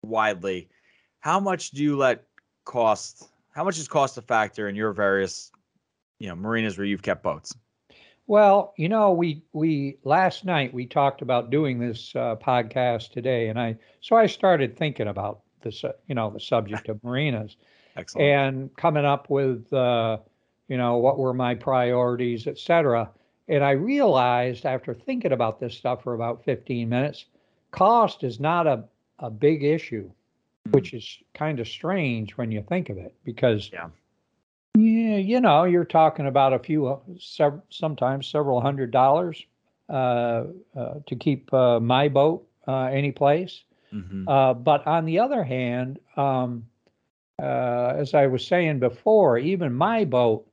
widely. 0.03 0.69
How 1.19 1.39
much 1.39 1.71
do 1.71 1.83
you 1.83 1.97
let 1.97 2.24
cost? 2.65 3.29
How 3.51 3.63
much 3.63 3.77
is 3.77 3.88
cost 3.88 4.17
a 4.17 4.21
factor 4.21 4.67
in 4.67 4.75
your 4.75 4.91
various, 4.93 5.51
you 6.19 6.27
know, 6.27 6.35
marinas 6.35 6.77
where 6.77 6.85
you've 6.85 7.01
kept 7.01 7.24
boats? 7.24 7.55
Well, 8.27 8.74
you 8.77 8.89
know, 8.89 9.12
we 9.12 9.43
we 9.53 9.97
last 10.03 10.45
night 10.45 10.74
we 10.74 10.85
talked 10.85 11.21
about 11.21 11.51
doing 11.51 11.79
this 11.79 12.15
uh, 12.15 12.35
podcast 12.35 13.12
today, 13.12 13.50
and 13.50 13.59
I 13.59 13.77
so 14.01 14.15
I 14.15 14.25
started 14.25 14.77
thinking 14.77 15.07
about 15.07 15.41
this, 15.62 15.83
uh, 15.83 15.93
you 16.07 16.15
know, 16.15 16.29
the 16.31 16.39
subject 16.39 16.89
of 16.89 17.03
marinas 17.03 17.55
Excellent. 17.95 18.27
and 18.29 18.75
coming 18.75 19.05
up 19.05 19.29
with, 19.29 19.71
uh, 19.73 20.17
you 20.67 20.77
know, 20.77 20.97
what 20.97 21.17
were 21.17 21.33
my 21.33 21.55
priorities, 21.55 22.47
et 22.47 22.57
cetera. 22.57 23.09
And 23.47 23.63
I 23.63 23.71
realized 23.71 24.65
after 24.65 24.93
thinking 24.93 25.31
about 25.31 25.59
this 25.59 25.75
stuff 25.75 26.03
for 26.03 26.13
about 26.13 26.43
15 26.43 26.89
minutes, 26.89 27.25
cost 27.71 28.23
is 28.23 28.39
not 28.39 28.65
a, 28.67 28.83
a 29.19 29.29
big 29.29 29.63
issue, 29.63 30.09
which 30.71 30.93
is 30.93 31.19
kind 31.33 31.59
of 31.59 31.67
strange 31.67 32.37
when 32.37 32.51
you 32.51 32.63
think 32.63 32.89
of 32.89 32.97
it, 32.97 33.13
because 33.23 33.69
Yeah. 33.71 33.89
yeah, 34.75 35.17
you 35.17 35.39
know, 35.39 35.63
you're 35.63 35.85
talking 35.85 36.27
about 36.27 36.53
a 36.53 36.59
few, 36.59 36.87
uh, 36.87 36.99
sev- 37.17 37.61
sometimes 37.69 38.27
several 38.27 38.59
hundred 38.61 38.91
dollars 38.91 39.45
uh, 39.89 40.45
uh, 40.75 40.95
to 41.05 41.15
keep 41.15 41.53
uh, 41.53 41.79
my 41.79 42.07
boat 42.09 42.45
uh, 42.67 42.85
any 42.85 43.11
place. 43.11 43.63
Mhm. 43.93 44.25
Uh, 44.27 44.53
but 44.55 44.85
on 44.87 45.05
the 45.05 45.19
other 45.19 45.43
hand, 45.43 45.99
um, 46.17 46.65
uh, 47.42 47.94
as 47.96 48.13
I 48.13 48.27
was 48.27 48.46
saying 48.46 48.80
before, 48.80 49.38
even 49.38 49.74
my 49.74 50.06
boat, 50.06 50.48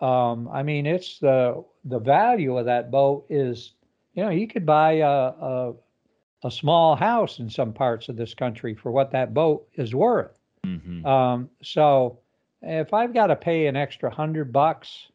um, 0.00 0.48
I 0.52 0.62
mean, 0.62 0.86
it's 0.86 1.18
the 1.18 1.64
the 1.84 1.98
value 1.98 2.56
of 2.58 2.66
that 2.66 2.90
boat 2.90 3.24
is, 3.30 3.72
you 4.14 4.22
know, 4.22 4.30
you 4.30 4.46
could 4.46 4.66
buy 4.66 4.92
a, 4.92 5.08
a 5.08 5.74
a 6.44 6.50
small 6.50 6.96
house 6.96 7.38
in 7.38 7.50
some 7.50 7.72
parts 7.72 8.08
of 8.08 8.16
this 8.16 8.34
country 8.34 8.74
for 8.74 8.90
what 8.90 9.10
that 9.10 9.34
boat 9.34 9.66
is 9.74 9.94
worth. 9.94 10.38
Mhm. 10.64 11.04
Um, 11.04 11.50
so 11.62 12.18
if 12.62 12.94
I've 12.94 13.12
got 13.12 13.26
to 13.26 13.36
pay 13.36 13.66
an 13.66 13.76
extra 13.76 14.10
hundred 14.10 14.52
bucks 14.52 15.10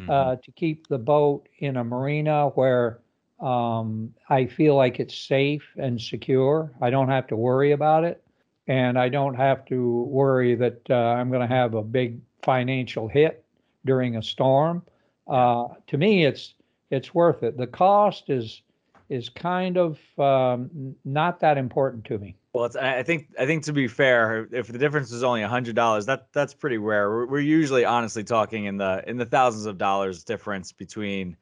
Mhm. 0.00 0.10
uh, 0.10 0.36
to 0.36 0.52
keep 0.52 0.86
the 0.86 0.98
boat 0.98 1.48
in 1.58 1.76
a 1.76 1.84
marina 1.84 2.48
where 2.50 3.00
um, 3.40 4.12
I 4.28 4.46
feel 4.46 4.74
like 4.76 5.00
it's 5.00 5.16
safe 5.16 5.64
and 5.76 6.00
secure. 6.00 6.72
I 6.80 6.90
don't 6.90 7.08
have 7.08 7.26
to 7.28 7.36
worry 7.36 7.72
about 7.72 8.04
it. 8.04 8.22
And 8.68 8.98
I 8.98 9.08
don't 9.08 9.34
have 9.34 9.64
to 9.66 10.02
worry 10.04 10.54
that 10.54 10.82
uh, 10.90 10.94
I'm 10.94 11.30
going 11.30 11.40
to 11.40 11.54
have 11.54 11.74
a 11.74 11.82
big 11.82 12.20
financial 12.42 13.08
hit 13.08 13.44
during 13.84 14.16
a 14.16 14.22
storm. 14.22 14.82
Uh, 15.26 15.68
to 15.88 15.98
me, 15.98 16.24
it's 16.24 16.54
it's 16.90 17.14
worth 17.14 17.42
it. 17.42 17.56
The 17.56 17.66
cost 17.66 18.30
is 18.30 18.62
is 19.08 19.30
kind 19.30 19.78
of 19.78 19.98
um, 20.18 20.94
not 21.04 21.40
that 21.40 21.56
important 21.56 22.04
to 22.06 22.18
me. 22.18 22.36
Well, 22.52 22.66
it's, 22.66 22.76
I 22.76 23.02
think 23.02 23.28
I 23.38 23.46
think 23.46 23.64
to 23.64 23.72
be 23.72 23.88
fair, 23.88 24.48
if 24.52 24.68
the 24.68 24.78
difference 24.78 25.12
is 25.12 25.22
only 25.22 25.42
a 25.42 25.48
hundred 25.48 25.74
dollars, 25.74 26.06
that 26.06 26.28
that's 26.32 26.54
pretty 26.54 26.78
rare. 26.78 27.08
We're, 27.08 27.26
we're 27.26 27.40
usually 27.40 27.84
honestly 27.84 28.24
talking 28.24 28.66
in 28.66 28.76
the 28.76 29.02
in 29.06 29.16
the 29.16 29.26
thousands 29.26 29.66
of 29.66 29.78
dollars 29.78 30.24
difference 30.24 30.72
between, 30.72 31.36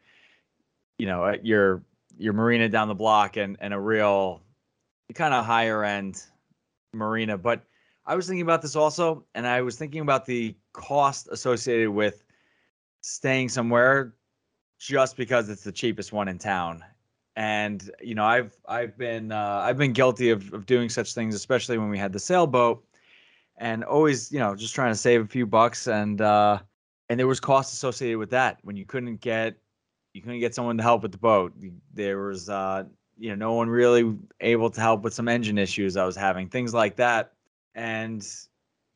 you 0.99 1.07
know, 1.07 1.25
uh, 1.25 1.37
your 1.43 1.83
your 2.19 2.33
marina 2.33 2.69
down 2.69 2.89
the 2.89 2.95
block 2.95 3.37
and 3.37 3.57
and 3.61 3.75
a 3.75 3.81
real 3.81 4.43
kind 5.15 5.35
of 5.35 5.45
higher 5.45 5.83
end 5.85 6.23
marina. 6.97 7.39
But 7.39 7.63
I 8.05 8.15
was 8.15 8.27
thinking 8.27 8.43
about 8.43 8.63
this 8.63 8.77
also, 8.77 9.25
and 9.35 9.47
I 9.47 9.63
was 9.63 9.77
thinking 9.77 10.01
about 10.01 10.27
the 10.27 10.55
cost 10.73 11.29
associated 11.31 11.91
with 11.91 12.25
staying 13.01 13.49
somewhere 13.49 14.15
just 14.79 15.17
because 15.17 15.49
it's 15.49 15.65
the 15.65 15.73
cheapest 15.73 16.13
one 16.13 16.29
in 16.29 16.39
town 16.39 16.83
and 17.37 17.91
you 18.03 18.15
know 18.15 18.25
i've 18.25 18.57
i've 18.67 18.97
been 18.97 19.31
uh, 19.31 19.61
i've 19.63 19.77
been 19.77 19.93
guilty 19.93 20.31
of, 20.31 20.53
of 20.53 20.67
doing 20.67 20.89
such 20.89 21.15
things 21.15 21.35
especially 21.35 21.79
when 21.79 21.89
we 21.89 21.99
had 21.99 22.13
the 22.13 22.19
sailboat 22.19 22.83
and 23.59 23.85
always 23.85 24.33
you 24.33 24.39
know 24.39 24.55
just 24.55 24.75
trying 24.75 24.93
to 24.93 24.99
save 24.99 25.23
a 25.23 25.27
few 25.27 25.47
bucks 25.47 25.87
and 25.87 26.21
uh 26.21 26.59
and 27.09 27.21
there 27.21 27.27
was 27.27 27.39
costs 27.39 27.73
associated 27.73 28.19
with 28.19 28.31
that 28.31 28.59
when 28.63 28.77
you 28.77 28.85
couldn't 28.85 29.21
get 29.21 29.57
you 30.15 30.23
couldn't 30.23 30.41
get 30.41 30.55
someone 30.55 30.77
to 30.77 30.83
help 30.83 31.03
with 31.03 31.13
the 31.13 31.19
boat 31.19 31.53
there 31.93 32.19
was 32.19 32.49
uh 32.49 32.85
you 33.19 33.31
know 33.31 33.35
no 33.35 33.55
one 33.55 33.69
really 33.69 34.17
able 34.41 34.71
to 34.71 34.81
help 34.81 35.03
with 35.03 35.15
some 35.15 35.29
engine 35.29 35.59
issues 35.59 35.97
i 35.97 36.05
was 36.05 36.17
having 36.17 36.49
things 36.49 36.75
like 36.75 36.97
that 36.97 37.33
and 37.75 38.27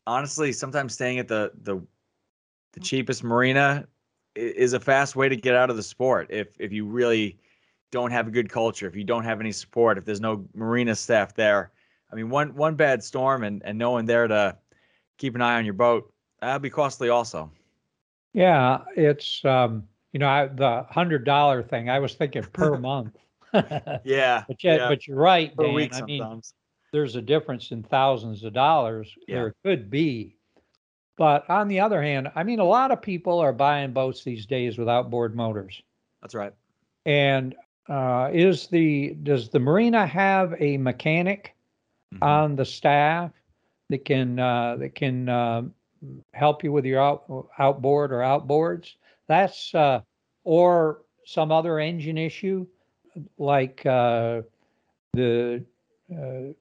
honestly 0.07 0.53
sometimes 0.53 0.93
staying 0.93 1.19
at 1.19 1.29
the 1.29 1.51
the 1.63 1.81
the 2.73 2.81
cheapest 2.81 3.25
marina 3.25 3.87
is 4.37 4.73
a 4.73 4.81
fast 4.81 5.17
way 5.17 5.29
to 5.29 5.37
get 5.37 5.55
out 5.55 5.71
of 5.71 5.77
the 5.77 5.83
sport 5.83 6.27
if 6.31 6.49
if 6.59 6.73
you 6.73 6.87
really 6.87 7.39
don't 7.91 8.11
have 8.11 8.29
a 8.29 8.31
good 8.31 8.49
culture, 8.49 8.87
if 8.87 8.97
you 8.97 9.05
don't 9.05 9.25
have 9.25 9.41
any 9.41 9.53
support, 9.53 9.99
if 9.99 10.05
there's 10.05 10.21
no 10.21 10.45
marina 10.55 10.95
staff 10.95 11.35
there, 11.35 11.73
I 12.13 12.15
mean, 12.15 12.31
one 12.31 12.55
one 12.55 12.75
bad 12.75 13.03
storm 13.03 13.45
and 13.45 13.63
and 13.65 13.79
no 13.79 13.91
one 13.91 14.05
there 14.05 14.27
to 14.27 14.57
keep 15.19 15.35
an 15.35 15.43
eye 15.43 15.57
on 15.57 15.65
your 15.65 15.75
boat, 15.75 16.13
that'd 16.41 16.63
be 16.63 16.71
costly 16.71 17.09
also. 17.09 17.51
Yeah, 18.33 18.79
it's 18.97 19.45
um, 19.45 19.85
you 20.13 20.21
know 20.21 20.29
I, 20.29 20.47
the 20.47 20.87
hundred 20.89 21.25
dollar 21.25 21.63
thing. 21.63 21.91
I 21.91 21.99
was 21.99 22.15
thinking 22.15 22.43
per 22.43 22.79
month. 22.79 23.17
but 23.53 24.03
Yeah, 24.05 24.89
but 24.89 25.07
you're 25.07 25.17
right, 25.17 25.55
Dan. 25.57 25.69
I 25.69 26.03
mean, 26.03 26.21
sometimes. 26.21 26.55
there's 26.93 27.17
a 27.17 27.23
difference 27.23 27.71
in 27.71 27.83
thousands 27.83 28.45
of 28.45 28.53
dollars. 28.53 29.15
Yeah. 29.27 29.35
There 29.37 29.55
could 29.65 29.91
be, 29.91 30.37
but 31.17 31.49
on 31.51 31.69
the 31.69 31.81
other 31.81 32.03
hand, 32.03 32.31
I 32.35 32.43
mean, 32.43 32.61
a 32.61 32.65
lot 32.65 32.91
of 32.91 33.03
people 33.03 33.39
are 33.39 33.53
buying 33.53 33.93
boats 33.93 34.25
these 34.25 34.47
days 34.47 34.79
without 34.79 35.05
outboard 35.07 35.35
motors. 35.37 35.83
That's 36.23 36.35
right. 36.35 36.53
And 37.07 37.55
uh, 37.89 38.31
is 38.33 38.67
the 38.69 39.15
does 39.23 39.49
the 39.49 39.59
marina 39.59 40.07
have 40.07 40.55
a 40.61 40.77
mechanic 40.79 41.55
Mhm. 42.15 42.23
on 42.27 42.57
the 42.57 42.65
staff 42.65 43.31
that 43.89 44.05
can 44.05 44.39
uh, 44.39 44.77
that 44.77 44.95
can 44.97 45.29
uh, 45.29 45.63
help 46.33 46.65
you 46.65 46.73
with 46.73 46.85
your 46.85 47.01
out, 47.01 47.49
outboard 47.59 48.13
or 48.13 48.19
outboards. 48.19 48.95
That's 49.29 49.73
uh, 49.75 50.01
or 50.45 51.03
some 51.25 51.53
other 51.53 51.79
engine 51.79 52.19
issue 52.19 52.67
like 53.39 53.85
uh, 53.87 54.43
the 55.13 55.65
uh, 56.13 56.53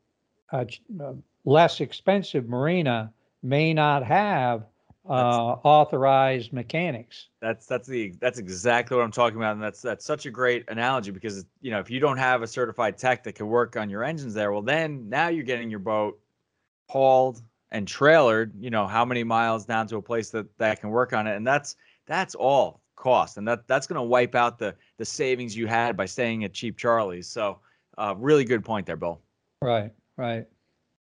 uh, 0.51 0.65
uh, 1.01 1.13
less 1.45 1.81
expensive 1.81 2.47
marina 2.47 3.11
may 3.41 3.73
not 3.73 4.03
have 4.03 4.65
uh, 5.09 5.55
authorized 5.63 6.53
mechanics. 6.53 7.29
That's 7.41 7.65
that's 7.65 7.87
the 7.87 8.13
that's 8.19 8.37
exactly 8.37 8.95
what 8.95 9.03
I'm 9.03 9.11
talking 9.11 9.37
about, 9.37 9.53
and 9.53 9.63
that's 9.63 9.81
that's 9.81 10.05
such 10.05 10.25
a 10.25 10.31
great 10.31 10.69
analogy 10.69 11.11
because 11.11 11.45
you 11.61 11.71
know 11.71 11.79
if 11.79 11.89
you 11.89 11.99
don't 11.99 12.17
have 12.17 12.43
a 12.43 12.47
certified 12.47 12.97
tech 12.97 13.23
that 13.23 13.33
can 13.33 13.47
work 13.47 13.75
on 13.75 13.89
your 13.89 14.03
engines 14.03 14.33
there, 14.33 14.51
well 14.51 14.61
then 14.61 15.09
now 15.09 15.29
you're 15.29 15.43
getting 15.43 15.69
your 15.69 15.79
boat 15.79 16.19
hauled 16.89 17.41
and 17.71 17.87
trailered. 17.87 18.51
You 18.59 18.69
know 18.69 18.85
how 18.85 19.03
many 19.03 19.23
miles 19.23 19.65
down 19.65 19.87
to 19.87 19.97
a 19.97 20.01
place 20.01 20.29
that 20.31 20.45
that 20.59 20.79
can 20.79 20.89
work 20.89 21.13
on 21.13 21.25
it, 21.25 21.35
and 21.35 21.47
that's 21.47 21.75
that's 22.05 22.35
all 22.35 22.81
cost, 22.99 23.37
and 23.37 23.47
that 23.47 23.67
that's 23.67 23.87
going 23.87 23.95
to 23.95 24.03
wipe 24.03 24.35
out 24.35 24.59
the 24.59 24.75
the 24.97 25.05
savings 25.05 25.57
you 25.57 25.65
had 25.65 25.97
by 25.97 26.05
staying 26.05 26.43
at 26.43 26.53
cheap 26.53 26.77
Charlie's. 26.77 27.27
So, 27.27 27.57
uh, 27.97 28.13
really 28.17 28.43
good 28.43 28.63
point 28.63 28.85
there, 28.85 28.97
Bill. 28.97 29.19
Right, 29.61 29.91
right. 30.17 30.45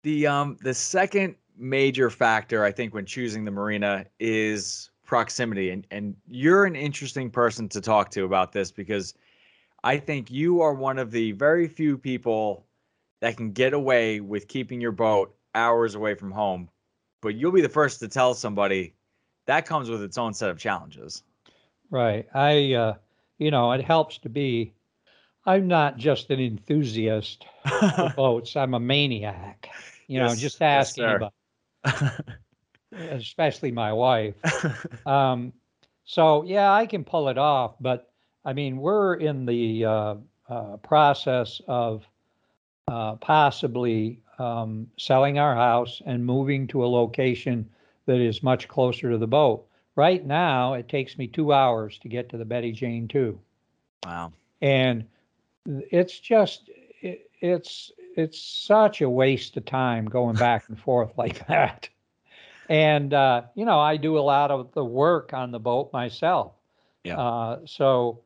The 0.02 0.26
um 0.26 0.56
the 0.62 0.72
second 0.72 1.36
major 1.56 2.08
factor 2.08 2.64
I 2.64 2.72
think 2.72 2.94
when 2.94 3.04
choosing 3.04 3.44
the 3.44 3.50
marina 3.50 4.06
is 4.18 4.90
proximity 5.04 5.70
and 5.70 5.86
and 5.90 6.16
you're 6.26 6.64
an 6.64 6.74
interesting 6.74 7.30
person 7.30 7.68
to 7.68 7.80
talk 7.80 8.10
to 8.12 8.24
about 8.24 8.52
this 8.52 8.72
because 8.72 9.14
I 9.84 9.98
think 9.98 10.30
you 10.30 10.62
are 10.62 10.72
one 10.72 10.98
of 10.98 11.10
the 11.10 11.32
very 11.32 11.68
few 11.68 11.98
people 11.98 12.64
that 13.20 13.36
can 13.36 13.52
get 13.52 13.74
away 13.74 14.20
with 14.20 14.48
keeping 14.48 14.80
your 14.80 14.92
boat 14.92 15.34
hours 15.54 15.94
away 15.94 16.14
from 16.14 16.30
home. 16.30 16.68
But 17.20 17.34
you'll 17.34 17.52
be 17.52 17.60
the 17.60 17.68
first 17.68 18.00
to 18.00 18.08
tell 18.08 18.34
somebody 18.34 18.94
that 19.46 19.66
comes 19.66 19.90
with 19.90 20.02
its 20.02 20.18
own 20.18 20.34
set 20.34 20.50
of 20.50 20.58
challenges. 20.58 21.22
Right. 21.92 22.26
I, 22.32 22.72
uh, 22.72 22.94
you 23.36 23.50
know, 23.50 23.70
it 23.72 23.84
helps 23.84 24.16
to 24.18 24.30
be. 24.30 24.72
I'm 25.44 25.68
not 25.68 25.98
just 25.98 26.30
an 26.30 26.40
enthusiast 26.40 27.44
for 27.96 28.12
boats. 28.16 28.56
I'm 28.56 28.72
a 28.72 28.80
maniac. 28.80 29.68
You 30.06 30.20
know, 30.20 30.34
just 30.34 30.62
ask 30.62 30.96
sir. 30.96 31.30
anybody, 31.84 32.16
especially 33.10 33.70
my 33.70 33.92
wife. 33.92 34.34
Um, 35.06 35.52
so 36.04 36.44
yeah, 36.44 36.72
I 36.72 36.86
can 36.86 37.04
pull 37.04 37.28
it 37.28 37.38
off, 37.38 37.74
but 37.80 38.10
I 38.44 38.52
mean, 38.52 38.76
we're 38.78 39.14
in 39.14 39.46
the 39.46 39.84
uh, 39.84 40.14
uh, 40.48 40.76
process 40.78 41.60
of 41.66 42.06
uh, 42.88 43.16
possibly 43.16 44.20
um, 44.38 44.88
selling 44.98 45.38
our 45.38 45.54
house 45.54 46.00
and 46.06 46.24
moving 46.24 46.66
to 46.68 46.84
a 46.84 46.86
location 46.86 47.68
that 48.06 48.20
is 48.20 48.42
much 48.42 48.68
closer 48.68 49.10
to 49.10 49.18
the 49.18 49.26
boat. 49.26 49.66
Right 49.94 50.24
now, 50.24 50.74
it 50.74 50.88
takes 50.88 51.18
me 51.18 51.26
two 51.26 51.52
hours 51.52 51.98
to 51.98 52.08
get 52.08 52.30
to 52.30 52.38
the 52.38 52.44
Betty 52.44 52.72
Jane 52.72 53.08
2 53.08 53.38
wow. 54.06 54.32
and 54.60 55.04
it's 55.66 56.18
just 56.18 56.70
it, 57.00 57.30
it's 57.40 57.92
it's 58.16 58.40
such 58.40 59.00
a 59.00 59.08
waste 59.08 59.56
of 59.56 59.64
time 59.64 60.06
going 60.06 60.36
back 60.36 60.64
and 60.68 60.78
forth 60.78 61.12
like 61.16 61.46
that. 61.48 61.88
And 62.68 63.12
uh, 63.12 63.42
you 63.54 63.64
know 63.64 63.78
i 63.78 63.96
do 63.96 64.18
a 64.18 64.20
lot 64.20 64.50
of 64.50 64.72
the 64.72 64.84
work 64.84 65.32
on 65.32 65.50
the 65.50 65.60
boat 65.60 65.92
myself. 65.92 66.52
Yeah. 67.04 67.18
uh, 67.18 67.58
so 67.66 68.20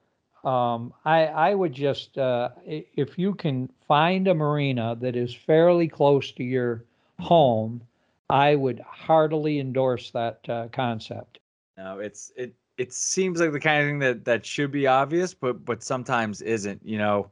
um, 0.44 0.92
I, 1.04 1.26
I 1.26 1.54
would 1.54 1.72
just 1.72 2.18
uh, 2.18 2.50
if 2.64 3.18
you 3.18 3.34
can 3.34 3.70
find 3.88 4.28
a 4.28 4.34
marina 4.34 4.96
that 5.00 5.16
is 5.16 5.34
fairly 5.34 5.88
close 5.88 6.30
to 6.32 6.44
your 6.44 6.84
home 7.18 7.80
i 8.28 8.54
would 8.54 8.80
heartily 8.80 9.58
endorse 9.58 10.10
that 10.10 10.46
uh, 10.48 10.68
concept 10.72 11.38
No, 11.76 11.98
it's 11.98 12.32
it 12.36 12.54
it 12.78 12.92
seems 12.92 13.40
like 13.40 13.52
the 13.52 13.60
kind 13.60 13.82
of 13.82 13.88
thing 13.88 13.98
that 14.00 14.24
that 14.24 14.46
should 14.46 14.70
be 14.70 14.86
obvious, 14.86 15.34
but 15.34 15.64
but 15.64 15.82
sometimes 15.82 16.42
isn't. 16.42 16.80
You 16.84 16.98
know, 16.98 17.30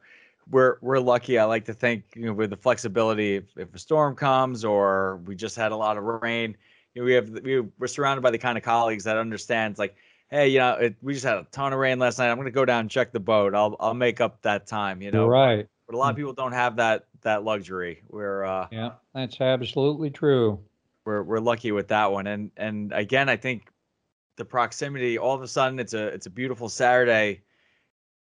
we're 0.51 0.77
we're 0.81 0.99
lucky. 0.99 1.39
I 1.39 1.45
like 1.45 1.65
to 1.67 1.75
think, 1.75 2.05
you 2.15 2.27
know, 2.27 2.33
with 2.33 2.51
the 2.51 2.57
flexibility, 2.57 3.37
if, 3.37 3.45
if 3.57 3.75
a 3.75 3.79
storm 3.79 4.15
comes 4.15 4.65
or 4.65 5.21
we 5.25 5.35
just 5.35 5.57
had 5.57 5.73
a 5.73 5.77
lot 5.77 5.97
of 5.97 6.05
rain, 6.05 6.57
you 6.95 7.03
know, 7.03 7.07
we 7.07 7.13
have 7.13 7.31
we, 7.31 7.61
we're 7.61 7.87
surrounded 7.87 8.23
by 8.23 8.31
the 8.31 8.39
kind 8.39 8.59
of 8.59 8.65
colleagues 8.65 9.05
that 9.05 9.17
understands 9.17 9.79
like, 9.79 9.97
hey, 10.31 10.49
you 10.49 10.59
know, 10.59 10.73
it, 10.75 10.97
we 11.03 11.15
just 11.15 11.25
had 11.25 11.39
a 11.39 11.47
ton 11.51 11.73
of 11.73 11.79
rain 11.79 11.99
last 11.99 12.19
night. 12.19 12.31
I'm 12.31 12.37
gonna 12.37 12.51
go 12.51 12.65
down 12.65 12.81
and 12.81 12.91
check 12.91 13.13
the 13.13 13.21
boat. 13.21 13.55
I'll 13.55 13.77
I'll 13.81 13.95
make 13.95 14.21
up 14.21 14.43
that 14.43 14.67
time. 14.67 15.03
You 15.03 15.11
know, 15.11 15.27
right 15.27 15.67
but 15.87 15.95
a 15.95 15.99
lot 15.99 16.11
of 16.11 16.17
people 16.17 16.33
don't 16.33 16.53
have 16.53 16.77
that 16.77 17.07
that 17.23 17.45
luxury. 17.45 18.03
We're 18.09 18.45
uh, 18.45 18.69
yeah 18.71 18.93
that's 19.15 19.41
absolutely 19.41 20.11
true 20.11 20.61
we're 21.05 21.23
we're 21.23 21.41
lucky 21.41 21.73
with 21.73 21.89
that 21.89 22.11
one. 22.11 22.27
And 22.27 22.51
and 22.57 22.93
again, 22.93 23.29
I 23.29 23.37
think 23.37 23.67
the 24.37 24.45
proximity. 24.45 25.19
All 25.19 25.35
of 25.35 25.43
a 25.43 25.49
sudden, 25.49 25.79
it's 25.79 25.95
a 25.95 26.09
it's 26.09 26.27
a 26.27 26.31
beautiful 26.31 26.69
Saturday. 26.69 27.43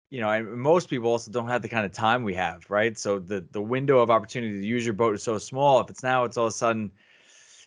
You 0.10 0.22
know, 0.22 0.30
and 0.30 0.54
most 0.54 0.90
people 0.90 1.12
also 1.12 1.32
don't 1.32 1.50
have 1.50 1.62
the 1.62 1.68
kind 1.68 1.86
of 1.86 1.92
time 1.92 2.24
we 2.24 2.34
have, 2.36 2.70
right? 2.70 2.98
So 2.98 3.20
the 3.20 3.46
the 3.52 3.62
window 3.62 4.00
of 4.00 4.10
opportunity 4.10 4.62
to 4.62 4.66
use 4.66 4.86
your 4.86 4.94
boat 4.94 5.16
is 5.16 5.24
so 5.24 5.38
small. 5.38 5.82
If 5.82 5.90
it's 5.90 6.04
now, 6.04 6.24
it's 6.24 6.38
all 6.38 6.46
of 6.46 6.54
a 6.54 6.56
sudden, 6.56 6.92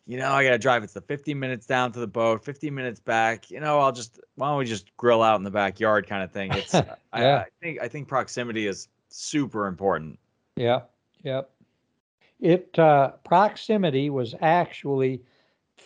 you 0.07 0.17
know, 0.17 0.33
I 0.33 0.43
got 0.45 0.51
to 0.51 0.59
drive. 0.59 0.83
It's 0.83 0.95
the 0.95 1.03
15 1.03 1.39
minutes 1.39 1.67
down 1.67 1.93
to 1.93 2.01
the 2.01 2.07
boat, 2.07 2.45
15 2.45 2.75
minutes 2.75 2.99
back. 2.99 3.51
You 3.51 3.61
know, 3.61 3.79
I'll 3.79 3.93
just 3.93 4.21
why 4.37 4.49
don't 4.49 4.59
we 4.59 4.65
just 4.65 4.97
grill 4.97 5.23
out 5.23 5.37
in 5.37 5.45
the 5.45 5.51
backyard, 5.51 6.07
kind 6.07 6.23
of 6.23 6.33
thing. 6.33 6.53
It's 6.53 6.75
I, 7.13 7.23
Yeah. 7.23 7.39
I 7.39 7.47
think 7.61 7.81
I 7.81 7.89
think 7.89 8.09
proximity 8.09 8.67
is 8.67 8.89
super 9.11 9.67
important. 9.67 10.19
Yep, 10.57 10.91
yep. 11.23 11.51
It 12.41 12.79
uh, 12.79 13.11
proximity 13.25 14.09
was 14.09 14.35
actually 14.41 15.23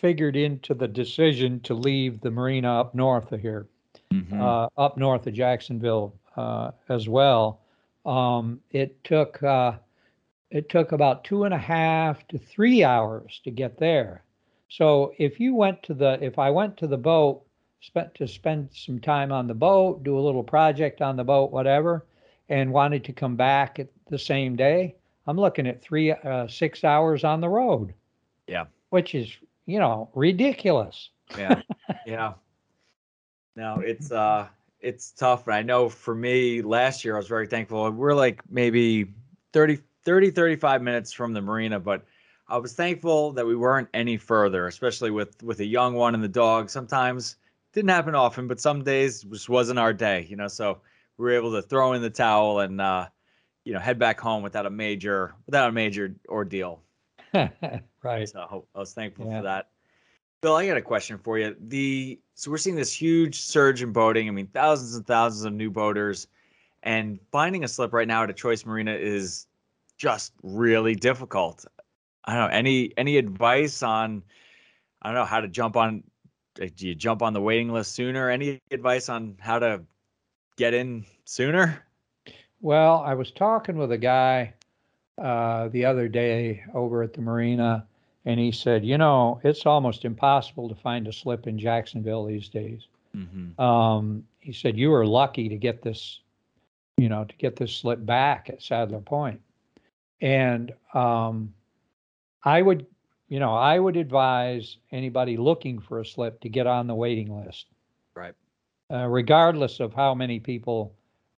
figured 0.05 0.35
into 0.35 0.75
the 0.75 0.87
decision 0.87 1.59
to 1.61 1.73
leave 1.73 2.21
the 2.21 2.29
marina 2.29 2.79
up 2.79 2.93
north 2.93 3.31
of 3.31 3.41
here, 3.41 3.65
Mhm. 4.13 4.39
uh, 4.39 4.69
up 4.79 4.97
north 4.97 5.25
of 5.25 5.33
Jacksonville 5.33 6.13
uh, 6.37 6.69
as 6.89 7.09
well. 7.09 7.59
Um, 8.05 8.61
it 8.69 9.03
took 9.03 9.41
uh, 9.41 9.73
it 10.51 10.69
took 10.69 10.91
about 10.91 11.23
two 11.23 11.45
and 11.45 11.55
a 11.55 11.57
half 11.57 12.27
to 12.27 12.37
three 12.37 12.83
hours 12.83 13.41
to 13.45 13.49
get 13.49 13.77
there. 13.79 14.23
So 14.69 15.11
if 15.17 15.39
you 15.39 15.55
went 15.55 15.81
to 15.83 15.95
the 15.95 16.19
if 16.23 16.37
I 16.37 16.51
went 16.51 16.77
to 16.77 16.87
the 16.87 16.99
boat, 16.99 17.41
spent 17.81 18.13
to 18.13 18.27
spend 18.27 18.69
some 18.73 18.99
time 18.99 19.31
on 19.31 19.47
the 19.47 19.55
boat, 19.55 20.03
do 20.03 20.19
a 20.19 20.25
little 20.27 20.43
project 20.43 21.01
on 21.01 21.15
the 21.15 21.23
boat, 21.23 21.51
whatever, 21.51 22.05
and 22.49 22.71
wanted 22.71 23.03
to 23.05 23.11
come 23.13 23.35
back 23.35 23.79
at 23.79 23.87
the 24.11 24.19
same 24.19 24.55
day, 24.55 24.93
I'm 25.25 25.37
looking 25.37 25.65
at 25.65 25.81
three 25.81 26.11
uh, 26.11 26.47
six 26.47 26.83
hours 26.83 27.23
on 27.23 27.41
the 27.41 27.49
road. 27.49 27.95
Yeah. 28.47 28.65
which 28.91 29.15
is 29.15 29.35
you 29.65 29.79
know 29.79 30.09
ridiculous. 30.13 31.09
yeah. 31.37 31.61
Yeah. 32.05 32.33
No 33.55 33.79
it's 33.79 34.11
uh 34.11 34.47
it's 34.81 35.11
tough 35.11 35.47
and 35.47 35.55
i 35.55 35.61
know 35.61 35.89
for 35.89 36.13
me 36.13 36.61
last 36.61 37.03
year 37.03 37.15
i 37.15 37.17
was 37.17 37.27
very 37.27 37.47
thankful. 37.47 37.89
We're 37.91 38.13
like 38.13 38.41
maybe 38.49 39.13
30 39.53 39.79
30 40.03 40.31
35 40.31 40.81
minutes 40.81 41.11
from 41.11 41.33
the 41.33 41.41
marina 41.41 41.79
but 41.79 42.05
i 42.47 42.57
was 42.57 42.73
thankful 42.73 43.31
that 43.31 43.45
we 43.45 43.55
weren't 43.55 43.87
any 43.93 44.17
further 44.17 44.67
especially 44.67 45.09
with 45.09 45.41
with 45.41 45.59
a 45.61 45.65
young 45.65 45.95
one 45.95 46.13
and 46.13 46.23
the 46.23 46.27
dog. 46.27 46.69
Sometimes 46.69 47.37
didn't 47.73 47.89
happen 47.89 48.13
often 48.13 48.47
but 48.47 48.59
some 48.59 48.83
days 48.83 49.23
just 49.23 49.49
wasn't 49.49 49.79
our 49.79 49.93
day 49.93 50.27
you 50.29 50.35
know 50.35 50.47
so 50.47 50.79
we 51.17 51.23
were 51.25 51.31
able 51.31 51.51
to 51.51 51.61
throw 51.61 51.93
in 51.93 52.01
the 52.01 52.09
towel 52.09 52.59
and 52.59 52.79
uh 52.79 53.07
you 53.63 53.73
know 53.73 53.79
head 53.79 53.97
back 53.97 54.19
home 54.19 54.43
without 54.43 54.65
a 54.65 54.69
major 54.69 55.33
without 55.45 55.69
a 55.69 55.71
major 55.71 56.13
ordeal 56.27 56.81
right. 58.03 58.29
so 58.29 58.65
I 58.75 58.79
was 58.79 58.93
thankful 58.93 59.25
Yeah. 59.25 59.39
for 59.39 59.43
that. 59.43 59.69
Bill, 60.41 60.55
I 60.55 60.67
got 60.67 60.77
a 60.77 60.81
question 60.81 61.17
for 61.17 61.39
you. 61.39 61.55
The 61.59 62.19
so 62.35 62.51
we're 62.51 62.57
seeing 62.57 62.75
this 62.75 62.93
huge 62.93 63.39
surge 63.39 63.81
in 63.81 63.91
boating. 63.91 64.27
I 64.27 64.31
mean, 64.31 64.47
thousands 64.47 64.95
and 64.95 65.05
thousands 65.07 65.45
of 65.45 65.53
new 65.53 65.71
boaters, 65.71 66.27
and 66.83 67.19
finding 67.31 67.63
a 67.63 67.67
slip 67.67 67.93
right 67.93 68.07
now 68.07 68.23
at 68.23 68.29
a 68.29 68.33
choice 68.33 68.65
marina 68.65 68.93
is 68.93 69.47
just 69.97 70.33
really 70.43 70.93
difficult. 70.95 71.65
I 72.25 72.33
don't 72.35 72.41
know. 72.49 72.55
Any 72.55 72.91
any 72.97 73.17
advice 73.17 73.81
on 73.81 74.23
I 75.01 75.07
don't 75.07 75.15
know 75.15 75.25
how 75.25 75.39
to 75.41 75.47
jump 75.47 75.75
on 75.77 76.03
uh, 76.61 76.67
do 76.75 76.87
you 76.87 76.95
jump 76.95 77.21
on 77.21 77.33
the 77.33 77.41
waiting 77.41 77.69
list 77.71 77.93
sooner? 77.93 78.29
Any 78.29 78.61
advice 78.71 79.09
on 79.09 79.35
how 79.39 79.59
to 79.59 79.81
get 80.57 80.73
in 80.73 81.05
sooner? 81.25 81.83
Well, 82.61 82.99
I 83.05 83.13
was 83.13 83.31
talking 83.31 83.77
with 83.77 83.91
a 83.91 83.97
guy 83.97 84.53
uh, 85.17 85.69
the 85.69 85.85
other 85.85 86.07
day 86.07 86.63
over 86.73 87.03
at 87.03 87.13
the 87.13 87.21
marina, 87.21 87.85
and 88.25 88.39
he 88.39 88.51
said, 88.51 88.85
you 88.85 88.97
know, 88.97 89.39
it's 89.43 89.65
almost 89.65 90.05
impossible 90.05 90.67
to 90.69 90.75
find 90.75 91.07
a 91.07 91.13
slip 91.13 91.47
in 91.47 91.57
Jacksonville 91.59 92.25
these 92.25 92.49
days. 92.49 92.87
Mm-hmm. 93.15 93.59
Um, 93.61 94.23
he 94.39 94.51
said, 94.51 94.77
you 94.77 94.89
were 94.89 95.05
lucky 95.05 95.47
to 95.49 95.55
get 95.55 95.81
this, 95.81 96.19
you 96.97 97.07
know, 97.07 97.23
to 97.23 97.35
get 97.37 97.55
this 97.55 97.73
slip 97.73 98.05
back 98.05 98.49
at 98.49 98.61
Sadler 98.61 98.99
Point. 98.99 99.39
And 100.21 100.73
um, 100.93 101.53
I 102.43 102.61
would, 102.61 102.85
you 103.29 103.39
know, 103.39 103.53
I 103.53 103.79
would 103.79 103.95
advise 103.97 104.77
anybody 104.91 105.37
looking 105.37 105.79
for 105.79 105.99
a 105.99 106.05
slip 106.05 106.41
to 106.41 106.49
get 106.49 106.67
on 106.67 106.87
the 106.87 106.95
waiting 106.95 107.45
list. 107.45 107.67
Right. 108.15 108.33
Uh, 108.91 109.07
regardless 109.07 109.79
of 109.79 109.93
how 109.93 110.13
many 110.13 110.39
people 110.39 110.93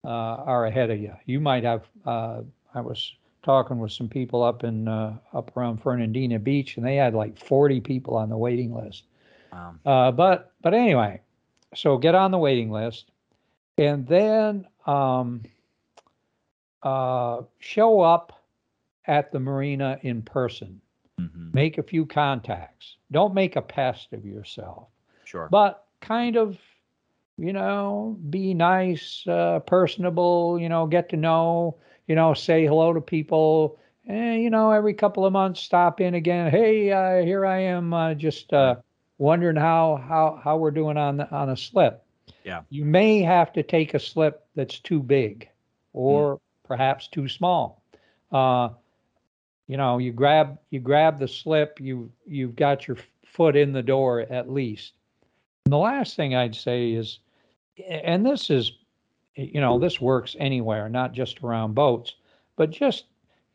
uh, 0.06 0.08
are 0.46 0.66
ahead 0.66 0.92
of 0.92 1.00
you. 1.00 1.14
You 1.26 1.40
might 1.40 1.64
have. 1.64 1.84
Uh, 2.06 2.42
I 2.74 2.82
was 2.82 3.14
talking 3.46 3.80
with 3.80 3.92
some 3.92 4.10
people 4.10 4.44
up 4.44 4.64
in 4.66 4.88
uh, 4.88 5.16
up 5.34 5.56
around 5.56 5.78
Fernandina 5.82 6.40
Beach, 6.40 6.76
and 6.78 6.86
they 6.86 6.96
had 6.98 7.14
like 7.14 7.38
40 7.38 7.80
people 7.82 8.18
on 8.18 8.30
the 8.30 8.38
waiting 8.38 8.74
list. 8.74 9.04
Um, 9.54 9.80
Uh, 9.86 10.12
but 10.12 10.52
but 10.62 10.74
anyway, 10.74 11.22
so 11.74 11.98
get 11.98 12.16
on 12.16 12.32
the 12.32 12.38
waiting 12.38 12.72
list, 12.72 13.12
and 13.78 14.06
then 14.08 14.68
um, 14.88 15.44
uh, 16.84 17.42
show 17.60 18.02
up 18.02 18.44
at 19.08 19.32
the 19.32 19.40
marina 19.40 20.00
in 20.02 20.22
person. 20.22 20.82
mhm, 21.20 21.54
Make 21.54 21.78
a 21.78 21.84
few 21.84 22.06
contacts. 22.06 22.98
Don't 23.12 23.34
make 23.34 23.56
a 23.56 23.62
pest 23.62 24.12
of 24.14 24.26
yourself 24.26 24.88
Sure. 25.24 25.48
but 25.50 25.86
kind 26.02 26.36
of 26.36 26.58
you 27.38 27.52
know 27.54 28.18
be 28.30 28.54
nice 28.54 29.26
uh, 29.28 29.60
personable 29.60 30.58
you 30.60 30.70
know 30.70 30.86
get 30.88 31.10
to 31.10 31.18
know 31.18 31.76
you 32.08 32.16
know 32.16 32.34
say 32.34 32.66
hello 32.66 32.94
to 32.94 33.02
people 33.02 33.80
and 34.08 34.42
you 34.42 34.50
know 34.50 34.72
every 34.72 34.94
couple 34.94 35.26
of 35.26 35.34
months 35.34 35.62
stop 35.62 36.00
in 36.02 36.14
again 36.14 36.52
hey 36.52 36.92
uh, 36.92 37.24
here 37.24 37.46
i 37.46 37.60
am 37.60 37.94
uh, 37.94 38.14
just 38.14 38.54
uh, 38.54 38.76
wondering 39.18 39.56
how 39.56 40.02
how 40.08 40.40
how 40.44 40.58
we're 40.58 40.72
doing 40.72 40.98
on 40.98 41.18
the, 41.18 41.30
on 41.32 41.50
a 41.50 41.58
slip. 41.58 42.02
Yeah. 42.44 42.62
you 42.70 42.86
may 42.86 43.22
have 43.22 43.54
to 43.54 43.64
take 43.64 43.96
a 43.96 44.00
slip 44.00 44.46
that's 44.56 44.80
too 44.80 45.02
big 45.02 45.50
or 45.94 46.40
perhaps 46.64 47.08
too 47.08 47.28
small. 47.28 47.82
Uh, 48.32 48.70
you 49.68 49.78
know 49.78 49.98
you 49.98 50.12
grab 50.12 50.60
you 50.70 50.80
grab 50.80 51.20
the 51.20 51.28
slip 51.28 51.80
you 51.80 52.12
you've 52.26 52.56
got 52.56 52.88
your 52.88 52.98
foot 53.26 53.56
in 53.56 53.74
the 53.74 53.84
door 53.84 54.22
at 54.22 54.50
least. 54.50 54.94
And 55.66 55.74
the 55.74 55.78
last 55.78 56.16
thing 56.16 56.36
I'd 56.36 56.56
say 56.56 56.92
is, 56.92 57.20
and 57.90 58.24
this 58.26 58.50
is 58.52 58.74
you 59.36 59.60
know, 59.62 59.80
this 59.80 60.00
works 60.02 60.36
anywhere, 60.40 60.90
not 60.90 61.14
just 61.14 61.44
around 61.44 61.74
boats, 61.76 62.16
but 62.56 62.72
just, 62.72 63.06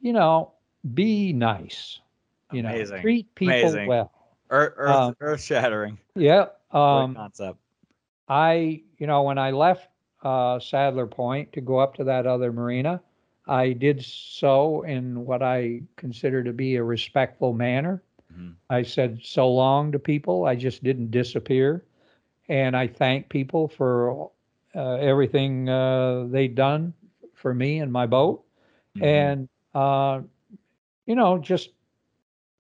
you 0.01 0.13
know, 0.13 0.53
be 0.95 1.33
nice. 1.33 2.01
You 2.53 2.63
know, 2.63 2.85
treat 2.85 3.35
people 3.35 3.53
Amazing. 3.53 3.89
well. 3.89 4.13
Earth, 4.51 4.75
earth, 4.77 4.97
Um, 4.97 5.17
earth 5.21 5.43
shattering 5.43 5.99
Yeah. 6.15 6.47
Um, 6.73 7.15
concept. 7.15 7.59
I, 8.29 8.83
you 8.99 9.07
know, 9.07 9.23
when 9.23 9.39
I 9.39 9.51
left 9.51 9.89
uh, 10.23 10.59
Sadler 10.59 11.07
Point 11.07 11.53
to 11.53 11.61
go 11.61 11.79
up 11.79 11.95
to 11.95 12.05
that 12.05 12.27
other 12.27 12.53
marina, 12.53 13.01
I 13.47 13.73
did 13.73 14.03
so 14.05 14.83
in 14.83 15.25
what 15.25 15.43
I 15.43 15.83
consider 15.97 16.43
to 16.45 16.53
be 16.53 16.77
a 16.77 16.85
respectful 16.85 17.53
manner. 17.53 18.03
Mhm. 18.33 18.55
I 18.69 18.83
said 18.83 19.21
so 19.23 19.49
long 19.51 19.93
to 19.93 19.99
people. 19.99 20.45
I 20.45 20.55
just 20.57 20.83
didn't 20.85 21.11
disappear. 21.11 21.85
And 22.49 22.77
I 22.77 22.87
thank 22.87 23.29
people 23.29 23.69
for 23.69 24.31
uh, 24.75 24.95
everything 24.95 25.69
uh, 25.69 26.25
they'd 26.31 26.55
done 26.55 26.93
for 27.35 27.55
me 27.55 27.79
and 27.81 27.93
my 27.93 28.07
boat. 28.07 28.45
Mhm. 28.95 29.33
And, 29.33 29.49
uh, 29.75 30.21
you 31.07 31.15
know, 31.15 31.39
just, 31.39 31.71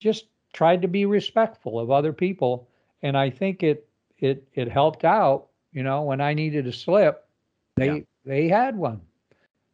just 0.01 0.27
tried 0.53 0.83
to 0.83 0.89
be 0.89 1.05
respectful 1.07 1.79
of 1.79 1.91
other 1.91 2.13
people. 2.13 2.69
And 3.03 3.17
I 3.17 3.31
think 3.31 3.63
it, 3.63 3.89
it, 4.19 4.47
it 4.55 4.69
helped 4.69 5.05
out, 5.05 5.49
you 5.73 5.83
know, 5.83 6.03
when 6.03 6.21
I 6.21 6.35
needed 6.35 6.67
a 6.67 6.73
slip, 6.73 7.27
they, 7.77 8.05
Yeah. 8.05 8.05
they 8.25 8.49
had 8.49 8.77
one. 8.77 9.01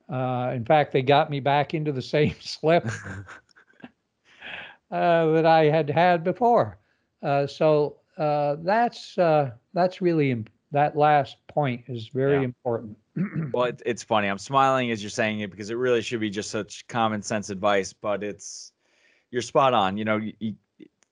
Uh, 0.09 0.53
in 0.55 0.65
fact, 0.65 0.93
they 0.93 1.03
got 1.03 1.31
me 1.31 1.41
back 1.41 1.75
into 1.75 1.93
the 1.93 2.03
same 2.17 2.35
slip 2.41 2.87
uh, 4.91 5.27
that 5.33 5.47
I 5.47 5.65
had 5.65 5.91
had 5.91 6.25
before. 6.25 6.79
Uh, 7.23 7.47
so 7.47 7.97
uh, 8.19 8.57
that's 8.63 9.19
uh, 9.19 9.51
that's 9.73 10.01
really 10.01 10.31
imp- 10.31 10.51
that 10.77 10.95
last 10.95 11.39
point 11.49 11.83
is 11.89 12.09
very 12.09 12.35
Yeah. 12.35 12.43
important. 12.43 12.99
well, 13.55 13.65
it, 13.65 13.81
it's 13.87 14.03
funny. 14.03 14.29
I'm 14.29 14.37
smiling 14.37 14.91
as 14.91 15.03
you're 15.03 15.09
saying 15.09 15.41
it 15.41 15.51
because 15.51 15.71
it 15.71 15.77
really 15.77 16.03
should 16.03 16.21
be 16.21 16.29
just 16.29 16.51
such 16.51 16.87
common 16.87 17.23
sense 17.23 17.49
advice, 17.49 17.95
but 17.95 18.23
it's 18.23 18.73
you're 19.31 19.41
spot 19.41 19.73
on. 19.73 19.97
You 19.97 20.05
know, 20.05 20.19
you, 20.19 20.35
you, 20.39 20.55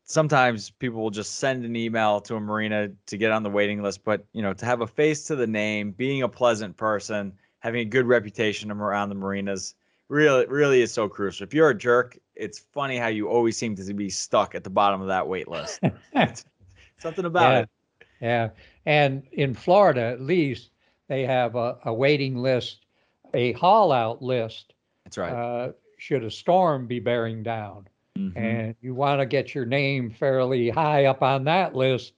sometimes 0.05 0.68
people 0.68 1.00
will 1.00 1.11
just 1.11 1.37
send 1.38 1.64
an 1.64 1.77
email 1.77 2.20
to 2.20 2.35
a 2.37 2.40
marina 2.40 2.90
to 3.07 3.16
get 3.16 3.33
on 3.33 3.42
the 3.42 3.48
waiting 3.48 3.83
list, 3.83 4.05
but 4.05 4.27
you 4.35 4.42
know, 4.42 4.53
to 4.53 4.66
have 4.66 4.83
a 4.83 4.87
face 4.87 5.24
to 5.29 5.35
the 5.35 5.46
name, 5.46 5.92
being 5.92 6.22
a 6.22 6.29
pleasant 6.29 6.77
person, 6.77 7.33
having 7.61 7.81
a 7.81 7.87
good 7.87 8.05
reputation 8.07 8.70
around 8.70 9.09
the 9.09 9.14
marinas, 9.14 9.77
really, 10.11 10.44
really 10.46 10.83
is 10.83 10.92
so 10.92 11.09
crucial. 11.09 11.44
If 11.44 11.55
you're 11.55 11.70
a 11.70 11.74
jerk, 11.74 12.18
it's 12.35 12.59
funny 12.59 12.98
how 12.98 13.07
you 13.09 13.29
always 13.29 13.57
seem 13.57 13.77
to 13.77 13.94
be 13.94 14.11
stuck 14.11 14.55
at 14.55 14.62
the 14.62 14.68
bottom 14.68 15.00
of 15.00 15.09
that 15.09 15.27
wait 15.27 15.48
list. 15.48 15.81
Something 16.98 17.24
about 17.24 17.53
yeah, 17.53 17.59
it. 17.61 17.68
yeah. 18.20 18.48
And 18.87 19.23
in 19.33 19.55
Florida, 19.55 20.03
at 20.03 20.20
least, 20.20 20.70
they 21.09 21.25
have 21.25 21.55
a, 21.57 21.79
a 21.85 21.92
waiting 21.94 22.37
list, 22.37 22.87
a 23.33 23.53
haul 23.53 23.92
out 23.92 24.23
list. 24.23 24.75
That's 25.05 25.18
right. 25.18 25.33
Uh, 25.33 25.73
should 25.99 26.25
a 26.25 26.31
storm 26.31 26.87
be 26.87 27.01
bearing 27.01 27.42
down, 27.42 27.88
Mhm. 28.18 28.37
and 28.37 28.75
you 28.83 28.94
want 28.94 29.20
to 29.20 29.27
get 29.27 29.55
your 29.55 29.64
name 29.64 30.11
fairly 30.11 30.68
high 30.68 31.07
up 31.07 31.23
on 31.23 31.44
that 31.44 31.75
list 31.75 32.14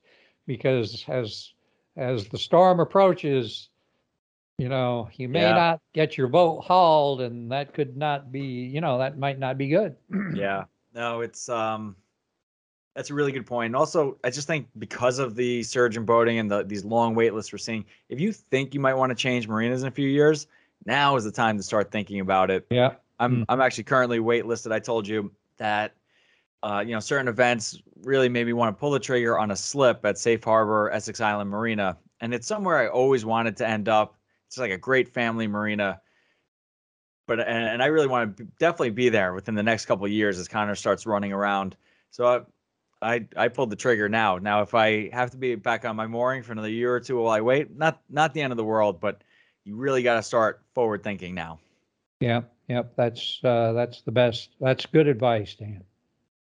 because 0.46 1.05
as 1.09 1.52
as 1.96 2.29
the 2.29 2.38
storm 2.38 2.81
approaches 2.81 3.70
you 4.59 4.68
know 4.68 5.09
you 5.14 5.29
may 5.29 5.42
Yeah. 5.42 5.55
not 5.55 5.81
get 5.92 6.16
your 6.18 6.29
boat 6.29 6.61
hauled 6.62 7.20
and 7.20 7.50
that 7.52 7.72
could 7.74 7.96
not 7.96 8.31
be 8.33 8.40
you 8.42 8.81
know 8.81 8.98
that 8.98 9.18
might 9.18 9.38
not 9.38 9.57
be 9.59 9.68
good 9.68 9.96
yeah 10.35 10.64
no 10.94 11.20
it's 11.20 11.48
um 11.48 11.96
that's 12.96 13.11
a 13.11 13.14
really 13.14 13.30
good 13.30 13.46
point. 13.46 13.66
and 13.66 13.76
also 13.76 14.16
i 14.24 14.30
just 14.30 14.46
think 14.48 14.66
because 14.78 15.18
of 15.20 15.37
the 15.37 15.62
surge 15.62 15.96
in 15.96 16.04
boating 16.04 16.38
and 16.38 16.50
the, 16.50 16.64
these 16.64 16.85
long 16.85 17.14
wait 17.14 17.35
lists 17.35 17.52
we're 17.52 17.59
seeing 17.59 17.85
if 18.09 18.18
you 18.18 18.32
think 18.32 18.74
you 18.74 18.80
might 18.80 18.94
want 18.94 19.11
to 19.11 19.14
change 19.14 19.46
marinas 19.46 19.82
in 19.82 19.88
a 19.88 19.92
few 19.92 20.09
years 20.09 20.48
now 20.85 21.16
is 21.16 21.24
the 21.24 21.32
time 21.32 21.56
to 21.56 21.62
start 21.62 21.90
thinking 21.90 22.20
about 22.20 22.50
it. 22.50 22.66
Yeah. 22.70 22.94
I'm 23.18 23.38
Mm. 23.38 23.44
i'm 23.48 23.61
actually 23.62 23.85
currently 23.85 24.18
waitlisted. 24.18 24.72
I 24.72 24.78
told 24.78 25.09
you 25.09 25.32
that 25.56 25.94
uh, 26.62 26.82
you 26.87 26.92
know 26.92 27.00
certain 27.00 27.28
events 27.28 27.80
really 28.02 28.28
made 28.28 28.46
me 28.46 28.52
want 28.52 28.76
to 28.76 28.78
pull 28.78 28.90
the 28.90 29.00
trigger 29.00 29.38
on 29.38 29.50
a 29.50 29.56
slip 29.56 30.04
at 30.04 30.18
safe 30.18 30.44
harbor 30.44 30.90
essex 30.90 31.20
island 31.20 31.50
marina. 31.50 31.96
And 32.20 32.35
it's 32.35 32.46
somewhere 32.46 32.76
i 32.78 32.88
always 32.88 33.24
wanted 33.24 33.56
to 33.59 33.68
end 33.68 33.88
up. 33.88 34.16
It's 34.48 34.59
like 34.59 34.70
a 34.70 34.78
great 34.78 35.09
family 35.09 35.46
marina. 35.46 36.00
But 37.26 37.40
and, 37.40 37.64
and 37.68 37.82
i 37.82 37.87
really 37.87 38.06
want 38.06 38.37
to 38.37 38.44
definitely 38.59 38.90
be 38.90 39.09
there 39.09 39.32
within 39.32 39.54
the 39.54 39.62
next 39.62 39.87
couple 39.87 40.04
of 40.04 40.12
years 40.12 40.38
as 40.38 40.46
connor 40.46 40.74
starts 40.74 41.06
running 41.06 41.32
around. 41.32 41.74
So 42.11 42.46
I, 43.07 43.27
I 43.37 43.49
pulled 43.49 43.71
the 43.71 43.77
trigger 43.77 44.09
now 44.09 44.38
now 44.38 44.62
if 44.62 44.75
i 44.75 45.09
have 45.11 45.31
to 45.31 45.37
be 45.37 45.55
back 45.55 45.85
on 45.85 45.97
my 45.97 46.07
mooring 46.07 46.42
for 46.42 46.53
another 46.53 46.69
year 46.69 46.95
or 46.95 47.01
two 47.01 47.19
while 47.19 47.33
i 47.33 47.40
wait 47.40 47.77
not 47.77 48.01
not 48.11 48.35
the 48.35 48.42
end 48.42 48.53
of 48.53 48.57
the 48.57 48.64
world 48.64 49.01
but 49.01 49.23
you 49.64 49.77
really 49.77 50.03
got 50.03 50.16
to 50.16 50.23
start 50.23 50.62
forward 50.75 51.03
thinking 51.03 51.35
now 51.35 51.59
yeah 52.21 52.42
yep 52.69 52.92
that's 52.97 53.40
uh 53.45 53.73
that's 53.73 54.03
the 54.03 54.12
best 54.12 54.51
that's 54.61 54.87
good 54.87 55.07
advice 55.07 55.55
dan 55.55 55.83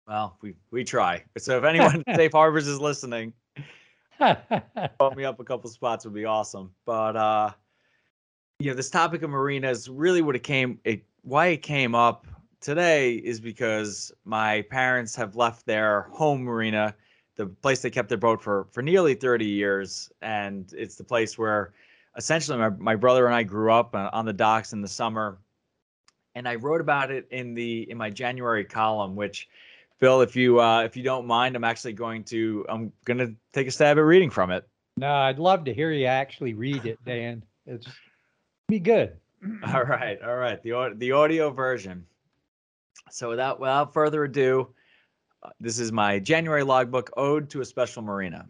Well, 0.07 0.37
we 0.41 0.55
we 0.71 0.85
try. 0.85 1.25
So 1.37 1.59
if 1.59 1.65
anyone 1.73 2.05
Safe 2.15 2.33
Harbors 2.33 2.67
is 2.67 2.81
listening, 2.81 3.33
bump 4.19 5.17
me 5.17 5.25
up 5.25 5.41
a 5.41 5.45
couple 5.45 5.69
spots 5.69 6.05
would 6.05 6.15
be 6.15 6.25
awesome. 6.25 6.73
But 6.85 7.17
uh 7.17 7.51
you 8.59 8.71
know, 8.71 8.77
this 8.77 8.89
topic 8.89 9.23
of 9.23 9.31
marinas 9.31 9.89
really 9.89 10.23
would 10.23 10.35
have 10.35 10.43
came 10.43 10.79
it 10.85 11.03
why 11.23 11.49
it 11.49 11.63
came 11.63 11.95
up 11.95 12.27
today 12.61 13.15
is 13.15 13.41
because 13.41 14.13
my 14.25 14.63
parents 14.71 15.15
have 15.17 15.37
left 15.37 15.67
their 15.67 16.03
home 16.13 16.43
marina, 16.43 16.95
the 17.37 17.47
place 17.47 17.83
they 17.83 17.91
kept 17.91 18.09
their 18.09 18.19
boat 18.19 18.43
for 18.43 18.67
for 18.73 18.83
nearly 18.83 19.15
30 19.15 19.45
years, 19.45 20.11
and 20.23 20.73
it's 20.77 20.97
the 20.97 21.05
place 21.05 21.37
where 21.39 21.73
essentially 22.17 22.59
my, 22.59 22.71
my 22.71 22.97
brother 22.97 23.27
and 23.27 23.35
I 23.35 23.43
grew 23.43 23.71
up 23.73 23.95
uh, 23.95 24.11
on 24.13 24.25
the 24.25 24.33
docks 24.33 24.73
in 24.73 24.81
the 24.81 24.89
summer. 24.89 25.39
And 26.35 26.47
I 26.47 26.57
wrote 26.57 26.83
about 26.83 27.11
it 27.11 27.27
in 27.31 27.55
the 27.55 27.91
in 27.91 27.97
my 27.97 28.11
January 28.11 28.65
column, 28.65 29.17
which 29.17 29.49
Bill, 30.01 30.21
if 30.21 30.37
you 30.37 30.61
uh, 30.61 30.83
if 30.83 30.97
you 30.97 31.03
don't 31.03 31.27
mind, 31.27 31.57
I'm 31.57 31.65
actually 31.65 31.95
going 31.95 32.25
to 32.25 32.67
I'm 32.69 32.93
gonna 33.05 33.33
take 33.53 33.67
a 33.67 33.71
stab 33.71 33.97
at 33.97 34.03
reading 34.03 34.31
from 34.31 34.51
it. 34.51 34.69
no 34.99 35.13
i'd 35.13 35.39
love 35.39 35.65
to 35.65 35.75
hear 35.75 35.91
you 35.93 36.07
actually 36.07 36.55
read 36.55 36.85
it 36.87 36.99
dan 37.05 37.43
it's 37.67 37.87
be 38.69 38.79
good 38.81 39.17
All 39.75 39.85
right, 39.85 40.21
all 40.23 40.37
right. 40.37 40.63
The 40.63 40.95
the 40.97 41.13
audio 41.13 41.51
version. 41.51 42.07
So 43.11 43.29
without 43.31 43.61
without 43.61 43.93
further 43.93 44.25
ado, 44.25 44.69
uh, 45.43 45.51
this 45.61 45.79
is 45.79 45.93
my 45.93 46.19
January 46.19 46.63
logbook 46.63 47.11
ode 47.17 47.49
to 47.51 47.61
a 47.61 47.65
special 47.65 48.03
marina. 48.03 48.49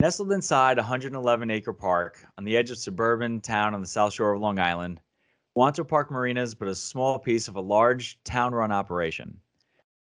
Nestled 0.00 0.32
inside 0.32 0.78
a 0.78 0.82
111 0.82 1.50
acre 1.50 1.72
park 1.72 2.24
on 2.36 2.44
the 2.44 2.56
edge 2.56 2.70
of 2.70 2.78
suburban 2.78 3.40
town 3.40 3.74
on 3.74 3.80
the 3.80 3.86
south 3.86 4.12
shore 4.12 4.32
of 4.32 4.40
Long 4.40 4.58
Island, 4.58 5.00
Wantagh 5.56 5.86
Park 5.86 6.10
Marina 6.10 6.42
is 6.42 6.54
but 6.54 6.68
a 6.68 6.74
small 6.74 7.18
piece 7.18 7.48
of 7.48 7.56
a 7.56 7.60
large 7.60 8.18
town 8.24 8.54
run 8.54 8.72
operation. 8.72 9.38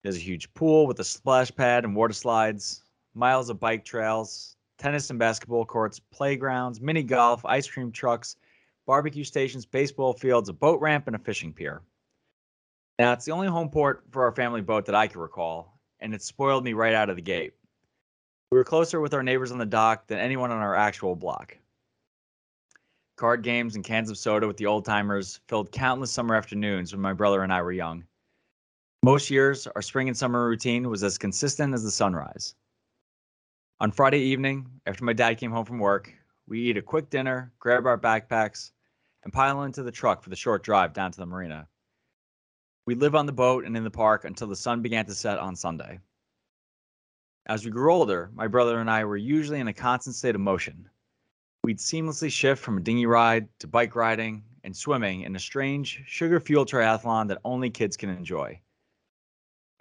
There's 0.02 0.18
a 0.18 0.20
huge 0.20 0.52
pool 0.54 0.88
with 0.88 1.00
a 1.00 1.04
splash 1.04 1.54
pad 1.56 1.86
and 1.86 1.96
water 1.96 2.14
slides, 2.14 2.84
miles 3.14 3.50
of 3.50 3.60
bike 3.60 3.86
trails, 3.86 4.56
tennis 4.78 5.10
and 5.10 5.20
basketball 5.20 5.66
courts, 5.66 6.00
playgrounds, 6.00 6.82
mini 6.82 7.04
golf, 7.04 7.46
ice 7.46 7.68
cream 7.68 7.92
trucks, 7.92 8.38
barbecue 8.86 9.24
stations, 9.24 9.66
baseball 9.66 10.14
fields, 10.14 10.50
a 10.50 10.54
boat 10.54 10.82
ramp, 10.82 11.08
and 11.08 11.16
a 11.16 11.20
fishing 11.20 11.54
pier. 11.54 11.82
Now, 13.00 13.14
it's 13.14 13.26
the 13.26 13.32
only 13.32 13.48
home 13.48 13.70
port 13.70 14.04
for 14.10 14.24
our 14.24 14.32
family 14.32 14.62
boat 14.62 14.86
that 14.88 14.96
I 14.96 15.08
can 15.08 15.22
recall, 15.22 15.80
and 16.00 16.16
it 16.16 16.22
spoiled 16.24 16.64
me 16.64 16.74
right 16.74 16.96
out 16.96 17.10
of 17.10 17.16
the 17.16 17.22
gate. 17.22 17.54
We 18.52 18.58
were 18.58 18.64
closer 18.64 19.00
with 19.02 19.14
our 19.14 19.22
neighbors 19.22 19.52
on 19.52 19.60
the 19.60 19.66
dock 19.66 20.08
than 20.08 20.18
anyone 20.18 20.52
on 20.52 20.60
our 20.60 20.76
actual 20.76 21.16
block. 21.16 21.58
Card 23.18 23.44
games 23.44 23.76
and 23.76 23.84
cans 23.84 24.10
of 24.10 24.18
soda 24.18 24.48
with 24.48 24.58
the 24.58 24.66
old 24.66 24.86
timers 24.86 25.40
filled 25.48 25.72
countless 25.72 26.12
summer 26.12 26.36
afternoons 26.36 26.92
when 26.92 27.02
my 27.02 27.14
brother 27.14 27.44
and 27.44 27.54
I 27.54 27.62
were 27.62 27.72
young. 27.72 28.04
Most 29.04 29.30
years, 29.30 29.68
our 29.68 29.82
spring 29.82 30.08
and 30.08 30.18
summer 30.18 30.48
routine 30.48 30.90
was 30.90 31.04
as 31.04 31.18
consistent 31.18 31.74
as 31.74 31.84
the 31.84 31.92
sunrise. 31.92 32.56
On 33.80 33.92
Friday 33.92 34.20
evening, 34.20 34.68
after 34.88 35.04
my 35.04 35.14
dad 35.14 35.38
came 35.38 35.52
home 35.52 35.66
from 35.66 35.80
work, 35.80 36.12
we 36.48 36.62
eat 36.62 36.78
a 36.78 36.82
quick 36.82 37.12
dinner, 37.12 37.52
grab 37.60 37.86
our 37.86 37.98
backpacks, 37.98 38.72
and 39.24 39.32
pile 39.32 39.64
into 39.64 39.84
the 39.84 39.92
truck 39.92 40.24
for 40.24 40.32
the 40.32 40.36
short 40.36 40.64
drive 40.64 40.94
down 40.94 41.12
to 41.12 41.20
the 41.20 41.26
marina. 41.26 41.68
We 42.88 42.95
live 42.95 43.15
on 43.15 43.26
the 43.26 43.34
boat 43.34 43.65
and 43.65 43.76
in 43.76 43.84
the 43.84 43.91
park 43.91 44.23
until 44.23 44.47
the 44.47 44.56
sun 44.56 44.82
began 44.82 45.06
to 45.08 45.13
set 45.13 45.39
on 45.39 45.58
Sunday. 45.58 46.00
As 47.45 47.65
we 47.65 47.69
grew 47.69 47.91
older, 47.91 48.32
my 48.34 48.47
brother 48.47 48.80
and 48.80 48.89
I 48.89 49.04
were 49.04 49.17
usually 49.17 49.60
in 49.60 49.67
a 49.67 49.73
constant 49.73 50.15
state 50.15 50.36
of 50.36 50.41
motion. 50.41 50.89
We'd 51.65 51.80
seamlessly 51.80 52.32
shift 52.32 52.63
from 52.63 52.78
a 52.78 52.82
dinghy 52.82 53.06
ride 53.06 53.50
to 53.60 53.67
bike 53.67 53.93
riding 53.93 54.41
and 54.63 54.73
swimming 54.73 55.23
in 55.23 55.36
a 55.36 55.39
strange, 55.39 56.02
sugar 56.06 56.39
fueled 56.39 56.69
triathlon 56.69 57.28
that 57.28 57.41
only 57.43 57.69
kids 57.69 57.97
can 57.97 58.10
enjoy. 58.10 58.58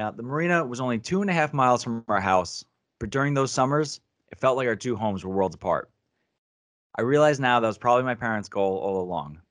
Now, 0.00 0.10
the 0.10 0.24
marina 0.24 0.66
was 0.66 0.80
only 0.80 0.98
two 0.98 1.20
and 1.20 1.30
a 1.30 1.32
half 1.32 1.54
miles 1.54 1.84
from 1.84 2.04
our 2.08 2.20
house, 2.20 2.64
but 2.98 3.10
during 3.10 3.34
those 3.34 3.52
summers, 3.52 4.00
it 4.32 4.40
felt 4.40 4.56
like 4.56 4.66
our 4.66 4.74
two 4.74 4.96
homes 4.96 5.24
were 5.24 5.32
worlds 5.32 5.54
apart. 5.54 5.92
I 6.98 7.02
realize 7.02 7.38
now 7.38 7.60
that 7.60 7.68
was 7.68 7.78
probably 7.78 8.02
my 8.02 8.16
parents' 8.16 8.48
goal 8.48 8.78
all 8.78 9.00
along. 9.00 9.42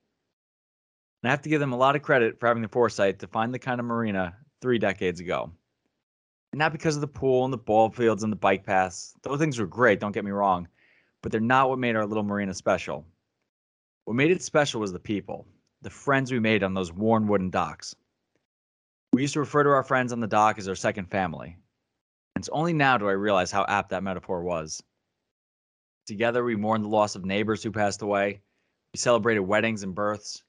And 1.25 1.31
I 1.31 1.33
have 1.33 1.41
to 1.41 1.49
give 1.49 1.59
them 1.59 1.73
a 1.73 1.75
lot 1.75 1.95
of 1.95 2.03
credit 2.03 2.39
for 2.39 2.45
having 2.45 2.61
the 2.61 2.69
foresight 2.69 3.17
to 3.17 3.27
find 3.27 3.51
the 3.51 3.57
kind 3.57 3.79
of 3.79 3.85
marina 3.87 4.37
three 4.61 4.77
decades 4.77 5.19
ago. 5.19 5.49
And 6.51 6.59
not 6.59 6.71
because 6.71 6.93
of 6.93 7.01
the 7.01 7.07
pool 7.07 7.45
and 7.45 7.51
the 7.51 7.57
ball 7.57 7.89
fields 7.89 8.21
and 8.21 8.31
the 8.31 8.37
bike 8.37 8.63
paths. 8.63 9.15
Those 9.23 9.39
things 9.39 9.57
were 9.57 9.65
great, 9.65 9.99
don't 9.99 10.11
get 10.11 10.23
me 10.23 10.29
wrong, 10.29 10.67
but 11.23 11.31
they're 11.31 11.41
not 11.41 11.67
what 11.67 11.79
made 11.79 11.95
our 11.95 12.05
little 12.05 12.21
marina 12.21 12.53
special. 12.53 13.07
What 14.03 14.13
made 14.13 14.29
it 14.29 14.43
special 14.43 14.81
was 14.81 14.93
the 14.93 14.99
people, 14.99 15.47
the 15.81 15.89
friends 15.89 16.31
we 16.31 16.39
made 16.39 16.61
on 16.61 16.75
those 16.75 16.93
worn 16.93 17.27
wooden 17.27 17.49
docks. 17.49 17.95
We 19.11 19.23
used 19.23 19.33
to 19.33 19.39
refer 19.39 19.63
to 19.63 19.71
our 19.71 19.83
friends 19.83 20.13
on 20.13 20.19
the 20.19 20.27
dock 20.27 20.59
as 20.59 20.67
our 20.67 20.75
second 20.75 21.09
family. 21.09 21.57
And 22.35 22.43
it's 22.43 22.49
only 22.49 22.73
now 22.73 22.99
do 22.99 23.09
I 23.09 23.13
realize 23.13 23.51
how 23.51 23.65
apt 23.67 23.89
that 23.89 24.03
metaphor 24.03 24.43
was. 24.43 24.83
Together, 26.05 26.43
we 26.43 26.55
mourned 26.55 26.83
the 26.83 26.89
loss 26.89 27.15
of 27.15 27.25
neighbors 27.25 27.63
who 27.63 27.71
passed 27.71 28.03
away. 28.03 28.41
We 28.93 28.99
celebrated 28.99 29.39
weddings 29.39 29.81
and 29.81 29.95
births. 29.95 30.43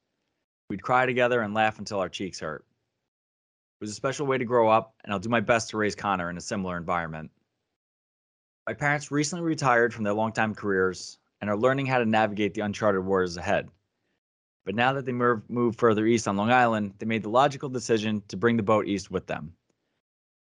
We'd 0.69 0.83
cry 0.83 1.07
together 1.07 1.43
and 1.43 1.55
laugh 1.55 1.79
until 1.79 2.01
our 2.01 2.09
cheeks 2.09 2.41
hurt. 2.41 2.65
It 3.81 3.85
was 3.85 3.91
a 3.91 3.95
special 3.95 4.27
way 4.27 4.39
to 4.39 4.45
grow 4.45 4.69
up, 4.69 4.95
and 5.05 5.13
I'll 5.13 5.19
do 5.19 5.29
my 5.29 5.41
best 5.41 5.71
to 5.71 5.77
raise 5.77 5.95
Connor 5.95 6.31
in 6.31 6.37
a 6.37 6.41
similar 6.41 6.77
environment. 6.77 7.31
My 8.67 8.75
parents 8.75 9.13
recently 9.13 9.45
retired 9.45 9.95
from 9.95 10.05
their 10.05 10.15
longtime 10.15 10.55
careers 10.55 11.19
and 11.41 11.49
are 11.49 11.57
learning 11.57 11.87
how 11.87 11.99
to 11.99 12.07
navigate 12.07 12.55
the 12.55 12.63
uncharted 12.63 13.05
waters 13.05 13.37
ahead. 13.37 13.69
But 14.65 14.75
now 14.75 14.95
that 14.95 15.05
they 15.05 15.13
moved, 15.13 15.79
further 15.79 16.07
east 16.07 16.27
on 16.27 16.37
Long 16.37 16.51
Island, 16.51 16.95
they 16.99 17.07
made 17.07 17.23
the 17.23 17.29
logical 17.29 17.69
decision 17.69 18.23
to 18.29 18.37
bring 18.37 18.57
the 18.57 18.65
boat 18.65 18.89
east 18.89 19.11
with 19.11 19.27
them. 19.29 19.55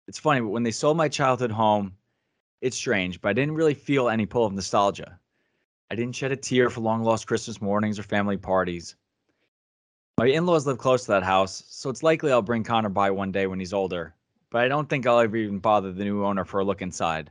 It's 0.08 0.18
funny, 0.18 0.40
but 0.40 0.48
when 0.48 0.64
they 0.64 0.72
sold 0.72 0.98
my 0.98 1.08
childhood 1.08 1.52
home, 1.52 1.96
it's 2.60 2.76
strange, 2.76 3.20
but 3.20 3.30
I 3.30 3.32
didn't 3.32 3.54
really 3.54 3.72
feel 3.72 4.10
any 4.10 4.26
pull 4.26 4.44
of 4.44 4.52
nostalgia. 4.52 5.18
I 5.90 5.94
didn't 5.94 6.16
shed 6.16 6.32
a 6.32 6.36
tear 6.36 6.68
for 6.68 6.80
long 6.80 7.02
lost 7.02 7.26
Christmas 7.26 7.62
mornings 7.62 7.98
or 7.98 8.02
family 8.02 8.36
parties. 8.36 8.96
My 10.18 10.26
in 10.26 10.44
laws 10.44 10.66
live 10.66 10.78
close 10.78 11.04
to 11.04 11.12
that 11.12 11.22
house, 11.22 11.64
so 11.68 11.88
it's 11.88 12.02
likely 12.02 12.30
I'll 12.30 12.42
bring 12.42 12.64
Connor 12.64 12.90
by 12.90 13.10
one 13.10 13.32
day 13.32 13.46
when 13.46 13.58
he's 13.58 13.72
older, 13.72 14.14
but 14.50 14.62
I 14.62 14.68
don't 14.68 14.88
think 14.88 15.06
I'll 15.06 15.18
ever 15.18 15.36
even 15.36 15.58
bother 15.58 15.90
the 15.90 16.04
new 16.04 16.24
owner 16.24 16.44
for 16.44 16.60
a 16.60 16.64
look 16.64 16.82
inside. 16.82 17.30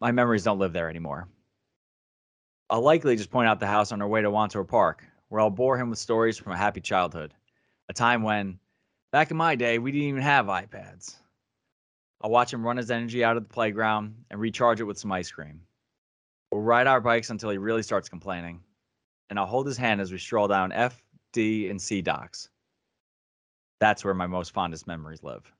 My 0.00 0.12
memories 0.12 0.44
don't 0.44 0.60
live 0.60 0.72
there 0.72 0.88
anymore. 0.88 1.28
I'll 2.70 2.82
likely 2.82 3.16
just 3.16 3.30
point 3.30 3.48
out 3.48 3.60
the 3.60 3.66
house 3.66 3.92
on 3.92 4.00
our 4.00 4.08
way 4.08 4.22
to 4.22 4.30
Wantagh 4.30 4.66
Park, 4.68 5.04
where 5.28 5.40
I'll 5.40 5.50
bore 5.50 5.76
him 5.76 5.90
with 5.90 5.98
stories 5.98 6.38
from 6.38 6.52
a 6.52 6.56
happy 6.56 6.80
childhood, 6.80 7.34
a 7.88 7.92
time 7.92 8.22
when, 8.22 8.58
back 9.10 9.30
in 9.30 9.36
my 9.36 9.56
day, 9.56 9.78
we 9.78 9.90
didn't 9.90 10.08
even 10.08 10.22
have 10.22 10.46
iPads. 10.46 11.16
I'll 12.22 12.30
watch 12.30 12.52
him 12.52 12.64
run 12.64 12.78
his 12.78 12.90
energy 12.90 13.22
out 13.22 13.36
of 13.36 13.42
the 13.42 13.52
playground 13.52 14.14
and 14.30 14.40
recharge 14.40 14.80
it 14.80 14.84
with 14.84 14.98
some 14.98 15.12
ice 15.12 15.30
cream. 15.30 15.60
We'll 16.50 16.62
ride 16.62 16.86
our 16.86 17.00
bikes 17.00 17.30
until 17.30 17.50
he 17.50 17.58
really 17.58 17.82
starts 17.82 18.08
complaining, 18.08 18.60
and 19.28 19.38
I'll 19.38 19.46
hold 19.46 19.66
his 19.66 19.76
hand 19.76 20.00
as 20.00 20.10
we 20.10 20.18
stroll 20.18 20.48
down 20.48 20.72
F, 20.72 21.03
D, 21.34 21.68
and 21.68 21.82
C 21.82 22.00
docks. 22.00 22.48
That's 23.80 24.04
where 24.04 24.14
my 24.14 24.26
most 24.26 24.52
fondest 24.52 24.86
memories 24.86 25.22
live. 25.22 25.52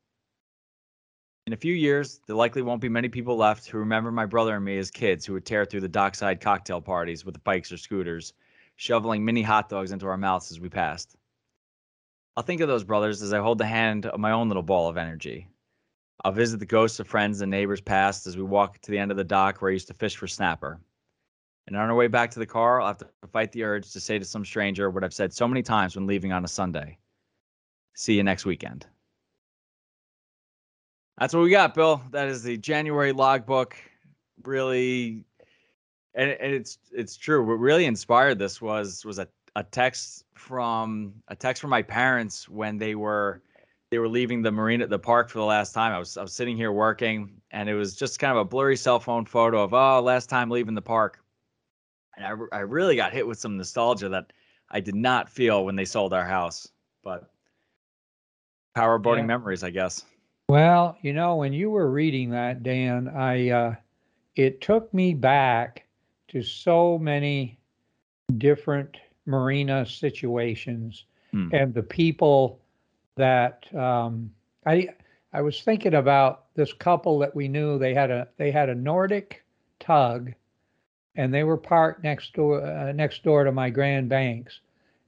In 1.46 1.52
a 1.52 1.58
few 1.58 1.74
years, 1.74 2.20
there 2.26 2.36
likely 2.36 2.62
won't 2.62 2.80
be 2.80 2.88
many 2.88 3.10
people 3.10 3.36
left 3.36 3.66
who 3.66 3.76
remember 3.76 4.10
my 4.10 4.24
brother 4.24 4.56
and 4.56 4.64
me 4.64 4.78
as 4.78 4.90
kids 4.90 5.26
who 5.26 5.34
would 5.34 5.44
tear 5.44 5.66
through 5.66 5.82
the 5.82 5.88
dockside 5.88 6.40
cocktail 6.40 6.80
parties 6.80 7.26
with 7.26 7.44
bikes 7.44 7.70
or 7.70 7.76
scooters, 7.76 8.32
shoveling 8.76 9.22
mini 9.24 9.42
hot 9.42 9.68
dogs 9.68 9.92
into 9.92 10.06
our 10.06 10.16
mouths 10.16 10.50
as 10.50 10.58
we 10.58 10.70
passed. 10.70 11.16
I'll 12.36 12.44
think 12.44 12.62
of 12.62 12.68
those 12.68 12.84
brothers 12.84 13.20
as 13.20 13.34
I 13.34 13.40
hold 13.40 13.58
the 13.58 13.66
hand 13.66 14.06
of 14.06 14.18
my 14.18 14.30
own 14.30 14.48
little 14.48 14.62
ball 14.62 14.88
of 14.88 14.96
energy. 14.96 15.48
I'll 16.24 16.32
visit 16.32 16.60
the 16.60 16.66
ghosts 16.66 16.98
of 17.00 17.06
friends 17.06 17.42
and 17.42 17.50
neighbors 17.50 17.82
past 17.82 18.26
as 18.26 18.36
we 18.36 18.42
walk 18.42 18.78
to 18.80 18.90
the 18.90 18.98
end 18.98 19.10
of 19.10 19.18
the 19.18 19.24
dock 19.24 19.60
where 19.60 19.70
I 19.70 19.74
used 19.74 19.88
to 19.88 19.94
fish 19.94 20.16
for 20.16 20.26
snapper. 20.26 20.80
And 21.66 21.76
on 21.76 21.88
our 21.88 21.94
way 21.94 22.08
back 22.08 22.30
to 22.32 22.38
the 22.38 22.46
car, 22.46 22.80
I'll 22.80 22.88
have 22.88 22.98
to 22.98 23.08
fight 23.32 23.52
the 23.52 23.64
urge 23.64 23.90
to 23.92 24.00
say 24.00 24.18
to 24.18 24.24
some 24.24 24.44
stranger 24.44 24.90
what 24.90 25.02
I've 25.02 25.14
said 25.14 25.32
so 25.32 25.48
many 25.48 25.62
times 25.62 25.96
when 25.96 26.06
leaving 26.06 26.32
on 26.32 26.44
a 26.44 26.48
Sunday 26.48 26.98
See 27.94 28.14
you 28.14 28.24
next 28.24 28.44
weekend. 28.44 28.86
That's 31.18 31.32
what 31.32 31.42
we 31.42 31.50
got, 31.50 31.74
Bill. 31.74 32.02
That 32.10 32.26
is 32.26 32.42
the 32.42 32.56
January 32.56 33.12
logbook. 33.12 33.76
Really, 34.42 35.24
and, 36.14 36.30
and 36.30 36.52
it's 36.52 36.78
it's 36.90 37.16
true. 37.16 37.46
What 37.46 37.60
really 37.60 37.86
inspired 37.86 38.40
this 38.40 38.60
was 38.60 39.04
was 39.04 39.20
a, 39.20 39.28
a 39.54 39.62
text 39.62 40.24
from 40.34 41.14
a 41.28 41.36
text 41.36 41.60
from 41.60 41.70
my 41.70 41.82
parents 41.82 42.48
when 42.48 42.78
they 42.78 42.96
were 42.96 43.42
they 43.92 43.98
were 44.00 44.08
leaving 44.08 44.42
the 44.42 44.50
marina 44.50 44.88
the 44.88 44.98
park 44.98 45.30
for 45.30 45.38
the 45.38 45.44
last 45.44 45.72
time. 45.72 45.92
I 45.92 45.98
was 46.00 46.16
I 46.16 46.22
was 46.22 46.32
sitting 46.32 46.56
here 46.56 46.72
working, 46.72 47.40
and 47.52 47.68
it 47.68 47.74
was 47.74 47.94
just 47.94 48.18
kind 48.18 48.32
of 48.32 48.38
a 48.38 48.44
blurry 48.44 48.76
cell 48.76 48.98
phone 48.98 49.24
photo 49.24 49.62
of 49.62 49.72
oh 49.72 50.00
last 50.00 50.28
time 50.28 50.50
leaving 50.50 50.74
the 50.74 50.82
park, 50.82 51.20
and 52.16 52.26
I 52.26 52.56
I 52.56 52.60
really 52.60 52.96
got 52.96 53.12
hit 53.12 53.26
with 53.26 53.38
some 53.38 53.56
nostalgia 53.56 54.08
that 54.08 54.32
I 54.70 54.80
did 54.80 54.94
not 54.94 55.28
feel 55.28 55.64
when 55.64 55.76
they 55.76 55.84
sold 55.84 56.12
our 56.12 56.24
house, 56.24 56.68
but 57.02 57.30
power 58.74 58.98
boating 58.98 59.24
Yeah. 59.24 59.28
memories, 59.28 59.62
I 59.62 59.70
guess. 59.70 60.04
Well, 60.48 60.96
you 61.02 61.12
know, 61.12 61.36
when 61.36 61.52
you 61.52 61.70
were 61.70 61.90
reading 61.90 62.30
that, 62.30 62.62
Dan, 62.62 63.08
I 63.08 63.50
uh, 63.50 63.74
it 64.36 64.60
took 64.60 64.92
me 64.92 65.14
back 65.14 65.84
to 66.28 66.42
so 66.42 66.98
many 66.98 67.58
different 68.38 68.96
marina 69.26 69.86
situations 69.86 71.04
Hmm. 71.32 71.48
and 71.52 71.72
the 71.74 71.82
people 71.82 72.60
that 73.16 73.72
um, 73.74 74.32
I 74.66 74.88
I 75.32 75.40
was 75.42 75.62
thinking 75.62 75.94
about 75.94 76.54
this 76.54 76.72
couple 76.72 77.18
that 77.20 77.34
we 77.34 77.48
knew. 77.48 77.78
They 77.78 77.94
had 77.94 78.10
a 78.10 78.28
they 78.36 78.50
had 78.50 78.68
a 78.68 78.74
Nordic 78.74 79.44
tug, 79.80 80.32
and 81.16 81.32
they 81.32 81.44
were 81.44 81.56
parked 81.56 82.02
next 82.02 82.32
door 82.34 82.62
uh, 82.64 82.92
next 82.92 83.22
door 83.22 83.44
to 83.44 83.52
my 83.52 83.70
Grand 83.70 84.08
Banks. 84.08 84.60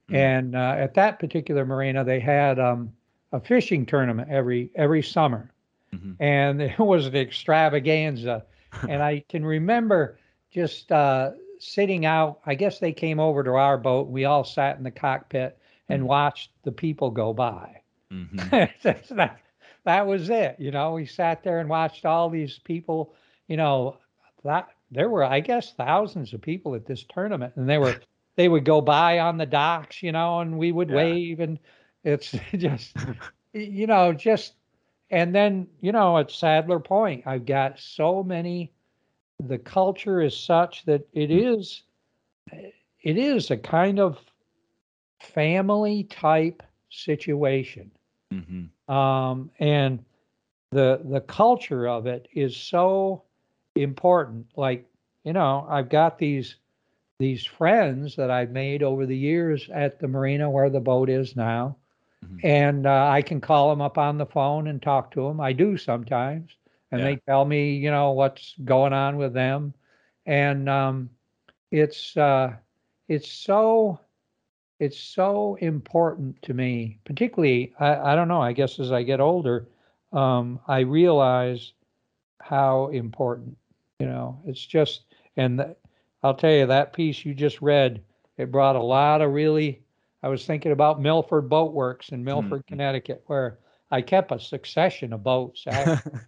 Hmm. 0.09 0.15
And 0.15 0.55
uh, 0.55 0.75
at 0.77 0.93
that 0.95 1.19
particular 1.19 1.65
marina, 1.65 2.03
they 2.03 2.19
had 2.19 2.59
um, 2.59 2.93
a 3.33 3.39
fishing 3.39 3.85
tournament 3.85 4.29
every 4.29 4.71
every 4.75 5.03
summer, 5.03 5.51
Mhm. 5.93 6.15
and 6.19 6.61
it 6.61 6.79
was 6.79 7.05
an 7.07 7.15
extravaganza. 7.15 8.43
and 8.89 9.01
I 9.01 9.23
can 9.29 9.45
remember 9.45 10.17
just 10.51 10.91
uh, 10.91 11.31
sitting 11.59 12.05
out. 12.05 12.39
I 12.45 12.55
guess 12.55 12.79
they 12.79 12.91
came 12.93 13.19
over 13.19 13.43
to 13.43 13.51
our 13.51 13.77
boat. 13.77 14.07
We 14.07 14.25
all 14.25 14.43
sat 14.43 14.77
in 14.77 14.83
the 14.83 14.91
cockpit 14.91 15.57
and 15.89 16.03
Mhm. 16.03 16.07
watched 16.07 16.51
the 16.63 16.71
people 16.71 17.09
go 17.11 17.33
by. 17.33 17.81
Mhm. 18.11 18.69
That, 19.09 19.39
that 19.83 20.07
was 20.07 20.29
it. 20.29 20.55
You 20.59 20.71
know, 20.71 20.93
we 20.93 21.05
sat 21.05 21.43
there 21.43 21.59
and 21.59 21.69
watched 21.69 22.05
all 22.05 22.29
these 22.29 22.59
people. 22.59 23.13
You 23.47 23.57
know, 23.57 23.97
that 24.45 24.69
there 24.91 25.09
were, 25.09 25.23
I 25.23 25.39
guess, 25.41 25.73
thousands 25.73 26.33
of 26.33 26.41
people 26.41 26.75
at 26.75 26.85
this 26.85 27.03
tournament, 27.03 27.53
and 27.55 27.69
they 27.69 27.77
were 27.77 28.01
they 28.35 28.47
would 28.49 28.65
go 28.65 28.81
by 28.81 29.19
on 29.19 29.37
the 29.37 29.45
docks, 29.45 30.01
you 30.03 30.11
know, 30.11 30.39
and 30.39 30.57
we 30.57 30.71
would 30.71 30.89
Yeah. 30.89 30.91
wave, 30.91 31.39
and 31.39 31.59
it's 32.03 32.31
just, 32.55 32.97
you 33.53 33.87
know, 33.87 34.13
just, 34.13 34.55
and 35.09 35.33
then 35.35 35.67
you 35.81 35.91
know, 35.91 36.17
at 36.17 36.31
Sadler 36.31 36.79
Point, 36.79 37.23
I've 37.27 37.45
got 37.45 37.79
so 37.79 38.23
many. 38.23 38.73
The 39.39 39.59
culture 39.59 40.21
is 40.21 40.35
such 40.37 40.85
that 40.85 41.07
it 41.13 41.31
is, 41.31 41.83
it 43.01 43.17
is 43.17 43.51
a 43.51 43.57
kind 43.57 43.99
of 43.99 44.19
family 45.19 46.03
type 46.03 46.63
situation 46.89 47.91
Mhm. 48.31 48.71
um, 48.87 49.51
and 49.59 50.03
the 50.71 51.01
the 51.05 51.21
culture 51.21 51.87
of 51.87 52.07
it 52.07 52.27
is 52.33 52.55
so 52.55 53.23
important 53.83 54.45
like 54.55 54.85
you 55.23 55.33
know 55.33 55.65
i've 55.69 55.89
got 55.89 56.17
these 56.17 56.55
these 57.19 57.45
friends 57.45 58.15
that 58.15 58.29
i've 58.31 58.51
made 58.51 58.83
over 58.83 59.05
the 59.05 59.17
years 59.17 59.69
at 59.73 59.99
the 59.99 60.07
marina 60.07 60.49
where 60.49 60.69
the 60.69 60.79
boat 60.79 61.09
is 61.09 61.35
now 61.35 61.75
Mhm. 62.23 62.43
and 62.43 62.85
uh, 62.87 63.07
i 63.09 63.21
can 63.21 63.39
call 63.41 63.69
them 63.69 63.81
up 63.81 63.97
on 63.97 64.17
the 64.17 64.25
phone 64.25 64.67
and 64.67 64.81
talk 64.81 65.11
to 65.11 65.21
them 65.27 65.39
i 65.39 65.51
do 65.53 65.77
sometimes 65.77 66.57
and 66.91 67.01
Yeah. 67.01 67.05
they 67.05 67.15
tell 67.27 67.45
me 67.45 67.73
you 67.75 67.91
know 67.91 68.11
what's 68.11 68.55
going 68.65 68.93
on 68.93 69.17
with 69.17 69.33
them 69.33 69.73
and 70.25 70.69
um, 70.69 71.09
it's 71.71 72.15
uh, 72.17 72.53
it's 73.07 73.31
so 73.31 73.99
it's 74.79 74.99
so 74.99 75.55
important 75.61 76.41
to 76.43 76.53
me, 76.53 76.99
particularly, 77.05 77.73
I, 77.79 78.13
I 78.13 78.15
don't 78.15 78.27
know, 78.27 78.41
I 78.41 78.53
guess 78.53 78.79
as 78.79 78.91
I 78.91 79.03
get 79.03 79.19
older, 79.19 79.67
um, 80.13 80.59
I 80.67 80.79
realize 80.81 81.73
how 82.41 82.87
important, 82.87 83.57
you 83.99 84.05
know, 84.05 84.41
it's 84.45 84.65
just, 84.65 85.05
and 85.37 85.59
th- 85.59 85.77
I'll 86.23 86.35
tell 86.35 86.51
you, 86.51 86.65
that 86.67 86.93
piece 86.93 87.25
you 87.25 87.33
just 87.33 87.61
read, 87.61 88.03
it 88.37 88.51
brought 88.51 88.75
a 88.75 88.81
lot 88.81 89.21
of 89.21 89.31
really, 89.31 89.83
I 90.23 90.29
was 90.29 90.45
thinking 90.45 90.71
about 90.71 91.01
Milford 91.01 91.49
Boat 91.49 91.73
Works 91.73 92.09
in 92.11 92.23
Milford, 92.23 92.65
Mhm. 92.67 92.67
Connecticut, 92.67 93.23
where 93.27 93.59
I 93.91 94.01
kept 94.01 94.31
a 94.31 94.39
succession 94.39 95.13
of 95.13 95.23
boats. 95.23 95.65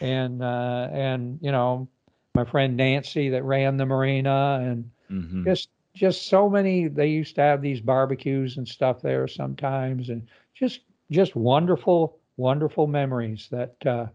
and, 0.00 0.42
uh, 0.42 0.88
and, 0.92 1.38
you 1.42 1.52
know, 1.52 1.88
my 2.34 2.44
friend 2.44 2.76
Nancy 2.76 3.28
that 3.30 3.42
ran 3.44 3.76
the 3.76 3.86
marina 3.86 4.60
and, 4.62 4.90
Mhm. 5.08 5.46
just 5.46 5.70
just 5.94 6.26
so 6.28 6.48
many 6.48 6.88
they 6.88 7.08
used 7.08 7.34
to 7.34 7.40
have 7.40 7.62
these 7.62 7.80
barbecues 7.80 8.56
and 8.58 8.68
stuff 8.68 9.00
there 9.00 9.26
sometimes 9.26 10.10
and 10.10 10.28
just 10.54 10.82
just 11.10 11.34
wonderful 11.36 12.18
wonderful 12.36 12.86
memories 12.86 13.48
that 13.50 13.74
uh 13.86 14.06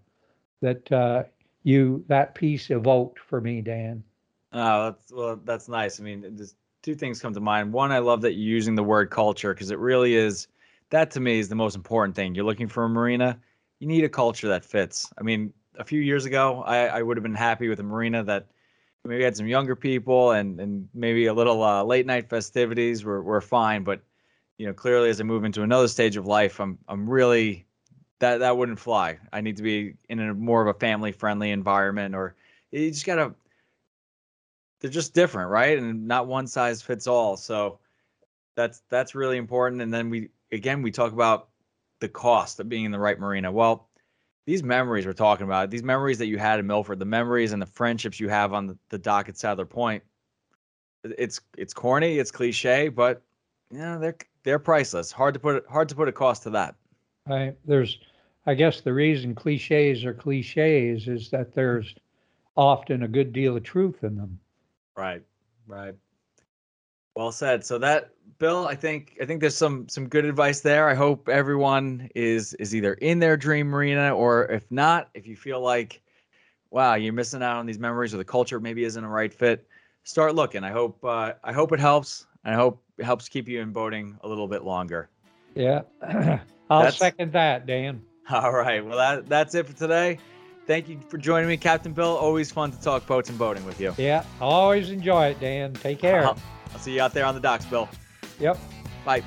that 0.61 0.91
uh 0.91 1.23
you 1.63 2.03
that 2.07 2.35
piece 2.35 2.69
evoked 2.69 3.19
for 3.19 3.41
me 3.41 3.61
dan 3.61 4.03
Oh, 4.53 4.85
that's 4.85 5.11
well, 5.11 5.39
that's 5.43 5.67
nice. 5.67 5.99
I 5.99 6.03
mean, 6.03 6.37
just 6.37 6.55
two 6.83 6.95
things 6.95 7.19
come 7.19 7.33
to 7.33 7.39
mind. 7.39 7.73
One, 7.73 7.91
I 7.91 7.99
love 7.99 8.21
that 8.21 8.33
you're 8.33 8.55
using 8.55 8.75
the 8.75 8.83
word 8.83 9.09
culture 9.09 9.53
because 9.53 9.71
it 9.71 9.79
really 9.79 10.15
is. 10.15 10.47
That 10.91 11.09
to 11.11 11.19
me 11.19 11.39
is 11.39 11.49
the 11.49 11.55
most 11.55 11.75
important 11.75 12.15
thing. 12.15 12.35
You're 12.35 12.45
looking 12.45 12.67
for 12.67 12.83
a 12.83 12.89
marina. 12.89 13.39
You 13.79 13.87
need 13.87 14.03
a 14.03 14.09
culture 14.09 14.47
that 14.49 14.63
fits. 14.63 15.11
I 15.17 15.23
mean, 15.23 15.53
a 15.77 15.83
few 15.83 15.99
years 15.99 16.25
ago, 16.25 16.61
I, 16.61 16.85
I 16.85 17.01
would 17.01 17.17
have 17.17 17.23
been 17.23 17.33
happy 17.33 17.67
with 17.67 17.79
a 17.79 17.83
marina 17.83 18.23
that 18.25 18.45
maybe 19.03 19.23
had 19.23 19.35
some 19.35 19.47
younger 19.47 19.75
people 19.75 20.31
and 20.31 20.59
and 20.59 20.87
maybe 20.93 21.25
a 21.25 21.33
little 21.33 21.63
uh, 21.63 21.83
late 21.83 22.05
night 22.05 22.29
festivities 22.29 23.03
were 23.03 23.23
were 23.23 23.41
fine. 23.41 23.83
But 23.83 24.03
you 24.59 24.67
know, 24.67 24.73
clearly 24.73 25.09
as 25.09 25.19
I 25.19 25.23
move 25.23 25.45
into 25.45 25.63
another 25.63 25.87
stage 25.87 26.15
of 26.15 26.27
life, 26.27 26.59
I'm 26.59 26.77
I'm 26.87 27.09
really 27.09 27.65
that 28.23 28.37
that 28.37 28.55
wouldn't 28.55 28.79
fly. 28.79 29.19
I 29.33 29.41
need 29.41 29.57
to 29.57 29.63
be 29.63 29.95
in 30.07 30.19
a 30.21 30.33
more 30.33 30.61
of 30.61 30.73
a 30.73 30.79
family 30.79 31.11
friendly 31.11 31.51
environment, 31.51 32.15
or 32.15 32.35
you 32.71 32.89
just 32.89 33.05
gotta. 33.05 33.33
They're 34.79 34.89
just 34.89 35.13
different, 35.13 35.49
right? 35.49 35.77
And 35.77 36.07
not 36.07 36.27
one 36.27 36.47
size 36.47 36.81
fits 36.81 37.05
all. 37.05 37.35
So 37.35 37.79
that's 38.55 38.81
that's 38.89 39.13
really 39.13 39.35
important. 39.35 39.81
And 39.81 39.93
then 39.93 40.09
we 40.09 40.29
again 40.53 40.81
we 40.81 40.89
talk 40.89 41.11
about 41.11 41.49
the 41.99 42.07
cost 42.07 42.61
of 42.61 42.69
being 42.69 42.85
in 42.85 42.91
the 42.91 42.99
right 42.99 43.19
marina. 43.19 43.51
Well, 43.51 43.89
these 44.45 44.63
memories 44.63 45.05
we're 45.05 45.11
talking 45.11 45.45
about, 45.45 45.69
these 45.69 45.83
memories 45.83 46.17
that 46.19 46.27
you 46.27 46.37
had 46.37 46.59
in 46.61 46.67
Milford, 46.67 46.99
the 46.99 47.05
memories 47.05 47.51
and 47.51 47.61
the 47.61 47.65
friendships 47.65 48.21
you 48.21 48.29
have 48.29 48.53
on 48.53 48.67
the, 48.67 48.77
the 48.87 48.97
dock 48.97 49.27
at 49.27 49.37
Sadler 49.37 49.65
Point, 49.65 50.01
it's 51.03 51.41
it's 51.57 51.73
corny, 51.73 52.19
it's 52.19 52.31
cliche, 52.31 52.87
but 52.87 53.21
you 53.69 53.79
know, 53.79 53.99
they're 53.99 54.17
they're 54.43 54.59
priceless. 54.59 55.11
Hard 55.11 55.33
to 55.33 55.41
put 55.41 55.65
hard 55.67 55.89
to 55.89 55.95
put 55.95 56.07
a 56.07 56.13
cost 56.13 56.43
to 56.43 56.51
that. 56.51 56.75
I, 57.29 57.53
there's, 57.65 57.99
I 58.45 58.53
guess 58.53 58.81
the 58.81 58.93
reason 58.93 59.35
cliches 59.35 60.03
are 60.05 60.13
cliches 60.13 61.07
is 61.07 61.29
that 61.29 61.53
there's 61.53 61.95
often 62.55 63.03
a 63.03 63.07
good 63.07 63.33
deal 63.33 63.55
of 63.57 63.63
truth 63.63 64.03
in 64.03 64.15
them. 64.17 64.39
Right, 64.95 65.21
right. 65.65 65.95
Well 67.15 67.31
said. 67.31 67.63
So 67.65 67.77
that 67.77 68.09
Bill, 68.39 68.67
I 68.67 68.75
think 68.75 69.17
I 69.21 69.25
think 69.25 69.39
there's 69.39 69.55
some 69.55 69.87
some 69.87 70.09
good 70.09 70.25
advice 70.25 70.61
there. 70.61 70.89
I 70.89 70.95
hope 70.95 71.29
everyone 71.29 72.09
is 72.15 72.53
is 72.55 72.75
either 72.75 72.95
in 72.95 73.19
their 73.19 73.37
dream 73.37 73.67
marina 73.67 74.13
or 74.15 74.45
if 74.51 74.69
not, 74.71 75.09
if 75.13 75.27
you 75.27 75.35
feel 75.35 75.61
like 75.61 76.01
wow, 76.71 76.95
you're 76.95 77.13
missing 77.13 77.43
out 77.43 77.57
on 77.57 77.67
these 77.67 77.77
memories 77.77 78.13
or 78.15 78.17
the 78.17 78.25
culture 78.25 78.59
maybe 78.59 78.83
isn't 78.83 79.03
a 79.03 79.07
right 79.07 79.31
fit, 79.31 79.67
start 80.03 80.33
looking. 80.33 80.63
I 80.63 80.71
hope 80.71 81.03
uh, 81.05 81.33
I 81.43 81.53
hope 81.53 81.71
it 81.71 81.79
helps. 81.79 82.25
I 82.43 82.53
hope 82.53 82.83
it 82.97 83.05
helps 83.05 83.29
keep 83.29 83.47
you 83.47 83.61
in 83.61 83.71
boating 83.71 84.17
a 84.21 84.27
little 84.27 84.47
bit 84.47 84.63
longer. 84.63 85.09
Yeah. 85.55 85.83
I'll 86.69 86.79
That's- 86.79 86.97
second 86.97 87.31
that, 87.33 87.65
Dan. 87.67 88.03
All 88.29 88.51
right. 88.51 88.85
Well, 88.85 88.97
that 88.97 89.27
that's 89.27 89.55
it 89.55 89.67
for 89.67 89.73
today. 89.73 90.19
Thank 90.65 90.87
you 90.87 90.99
for 91.09 91.17
joining 91.17 91.49
me, 91.49 91.57
Captain 91.57 91.91
Bill. 91.91 92.15
Always 92.15 92.49
fun 92.51 92.71
to 92.71 92.81
talk 92.81 93.05
boats 93.05 93.29
and 93.29 93.37
boating 93.37 93.65
with 93.65 93.81
you. 93.81 93.93
Yeah. 93.97 94.23
I 94.39 94.45
always 94.45 94.89
enjoy 94.91 95.27
it, 95.27 95.39
Dan. 95.41 95.73
Take 95.73 95.99
care. 95.99 96.23
I'll, 96.25 96.37
I'll 96.71 96.79
see 96.79 96.93
you 96.93 97.01
out 97.01 97.13
there 97.13 97.25
on 97.25 97.35
the 97.35 97.41
docks, 97.41 97.65
Bill. 97.65 97.89
Yep. 98.39 98.57
Bye. 99.03 99.23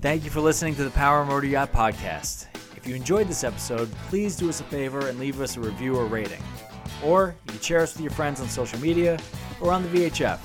Thank 0.00 0.24
you 0.24 0.30
for 0.30 0.40
listening 0.40 0.74
to 0.76 0.84
the 0.84 0.90
Power 0.90 1.24
Motor 1.24 1.46
Yacht 1.46 1.72
Podcast. 1.72 2.46
If 2.76 2.88
you 2.88 2.94
enjoyed 2.94 3.28
this 3.28 3.44
episode, 3.44 3.92
please 4.08 4.34
do 4.34 4.48
us 4.48 4.60
a 4.60 4.64
favor 4.64 5.06
and 5.08 5.18
leave 5.18 5.40
us 5.40 5.56
a 5.56 5.60
review 5.60 5.94
or 5.94 6.06
rating. 6.06 6.42
Or 7.04 7.36
you 7.44 7.52
can 7.52 7.60
share 7.60 7.80
us 7.80 7.92
with 7.92 8.02
your 8.02 8.10
friends 8.10 8.40
on 8.40 8.48
social 8.48 8.80
media 8.80 9.18
or 9.60 9.70
on 9.72 9.82
the 9.82 9.88
VHF. 9.88 10.40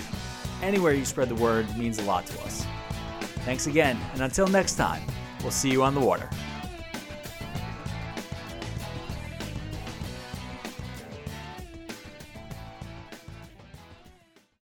Anywhere 0.62 0.94
you 0.94 1.06
spread 1.06 1.30
the 1.30 1.36
word 1.36 1.66
means 1.78 1.98
a 2.00 2.04
lot 2.04 2.28
to 2.28 2.40
us. 2.44 2.66
Thanks 3.48 3.66
again, 3.66 3.98
and 4.12 4.24
until 4.24 4.46
next 4.48 4.76
time, 4.76 5.02
we'll 5.42 5.52
see 5.52 5.72
you 5.72 5.82
on 5.82 5.96
the 5.96 6.02
water. 6.02 6.30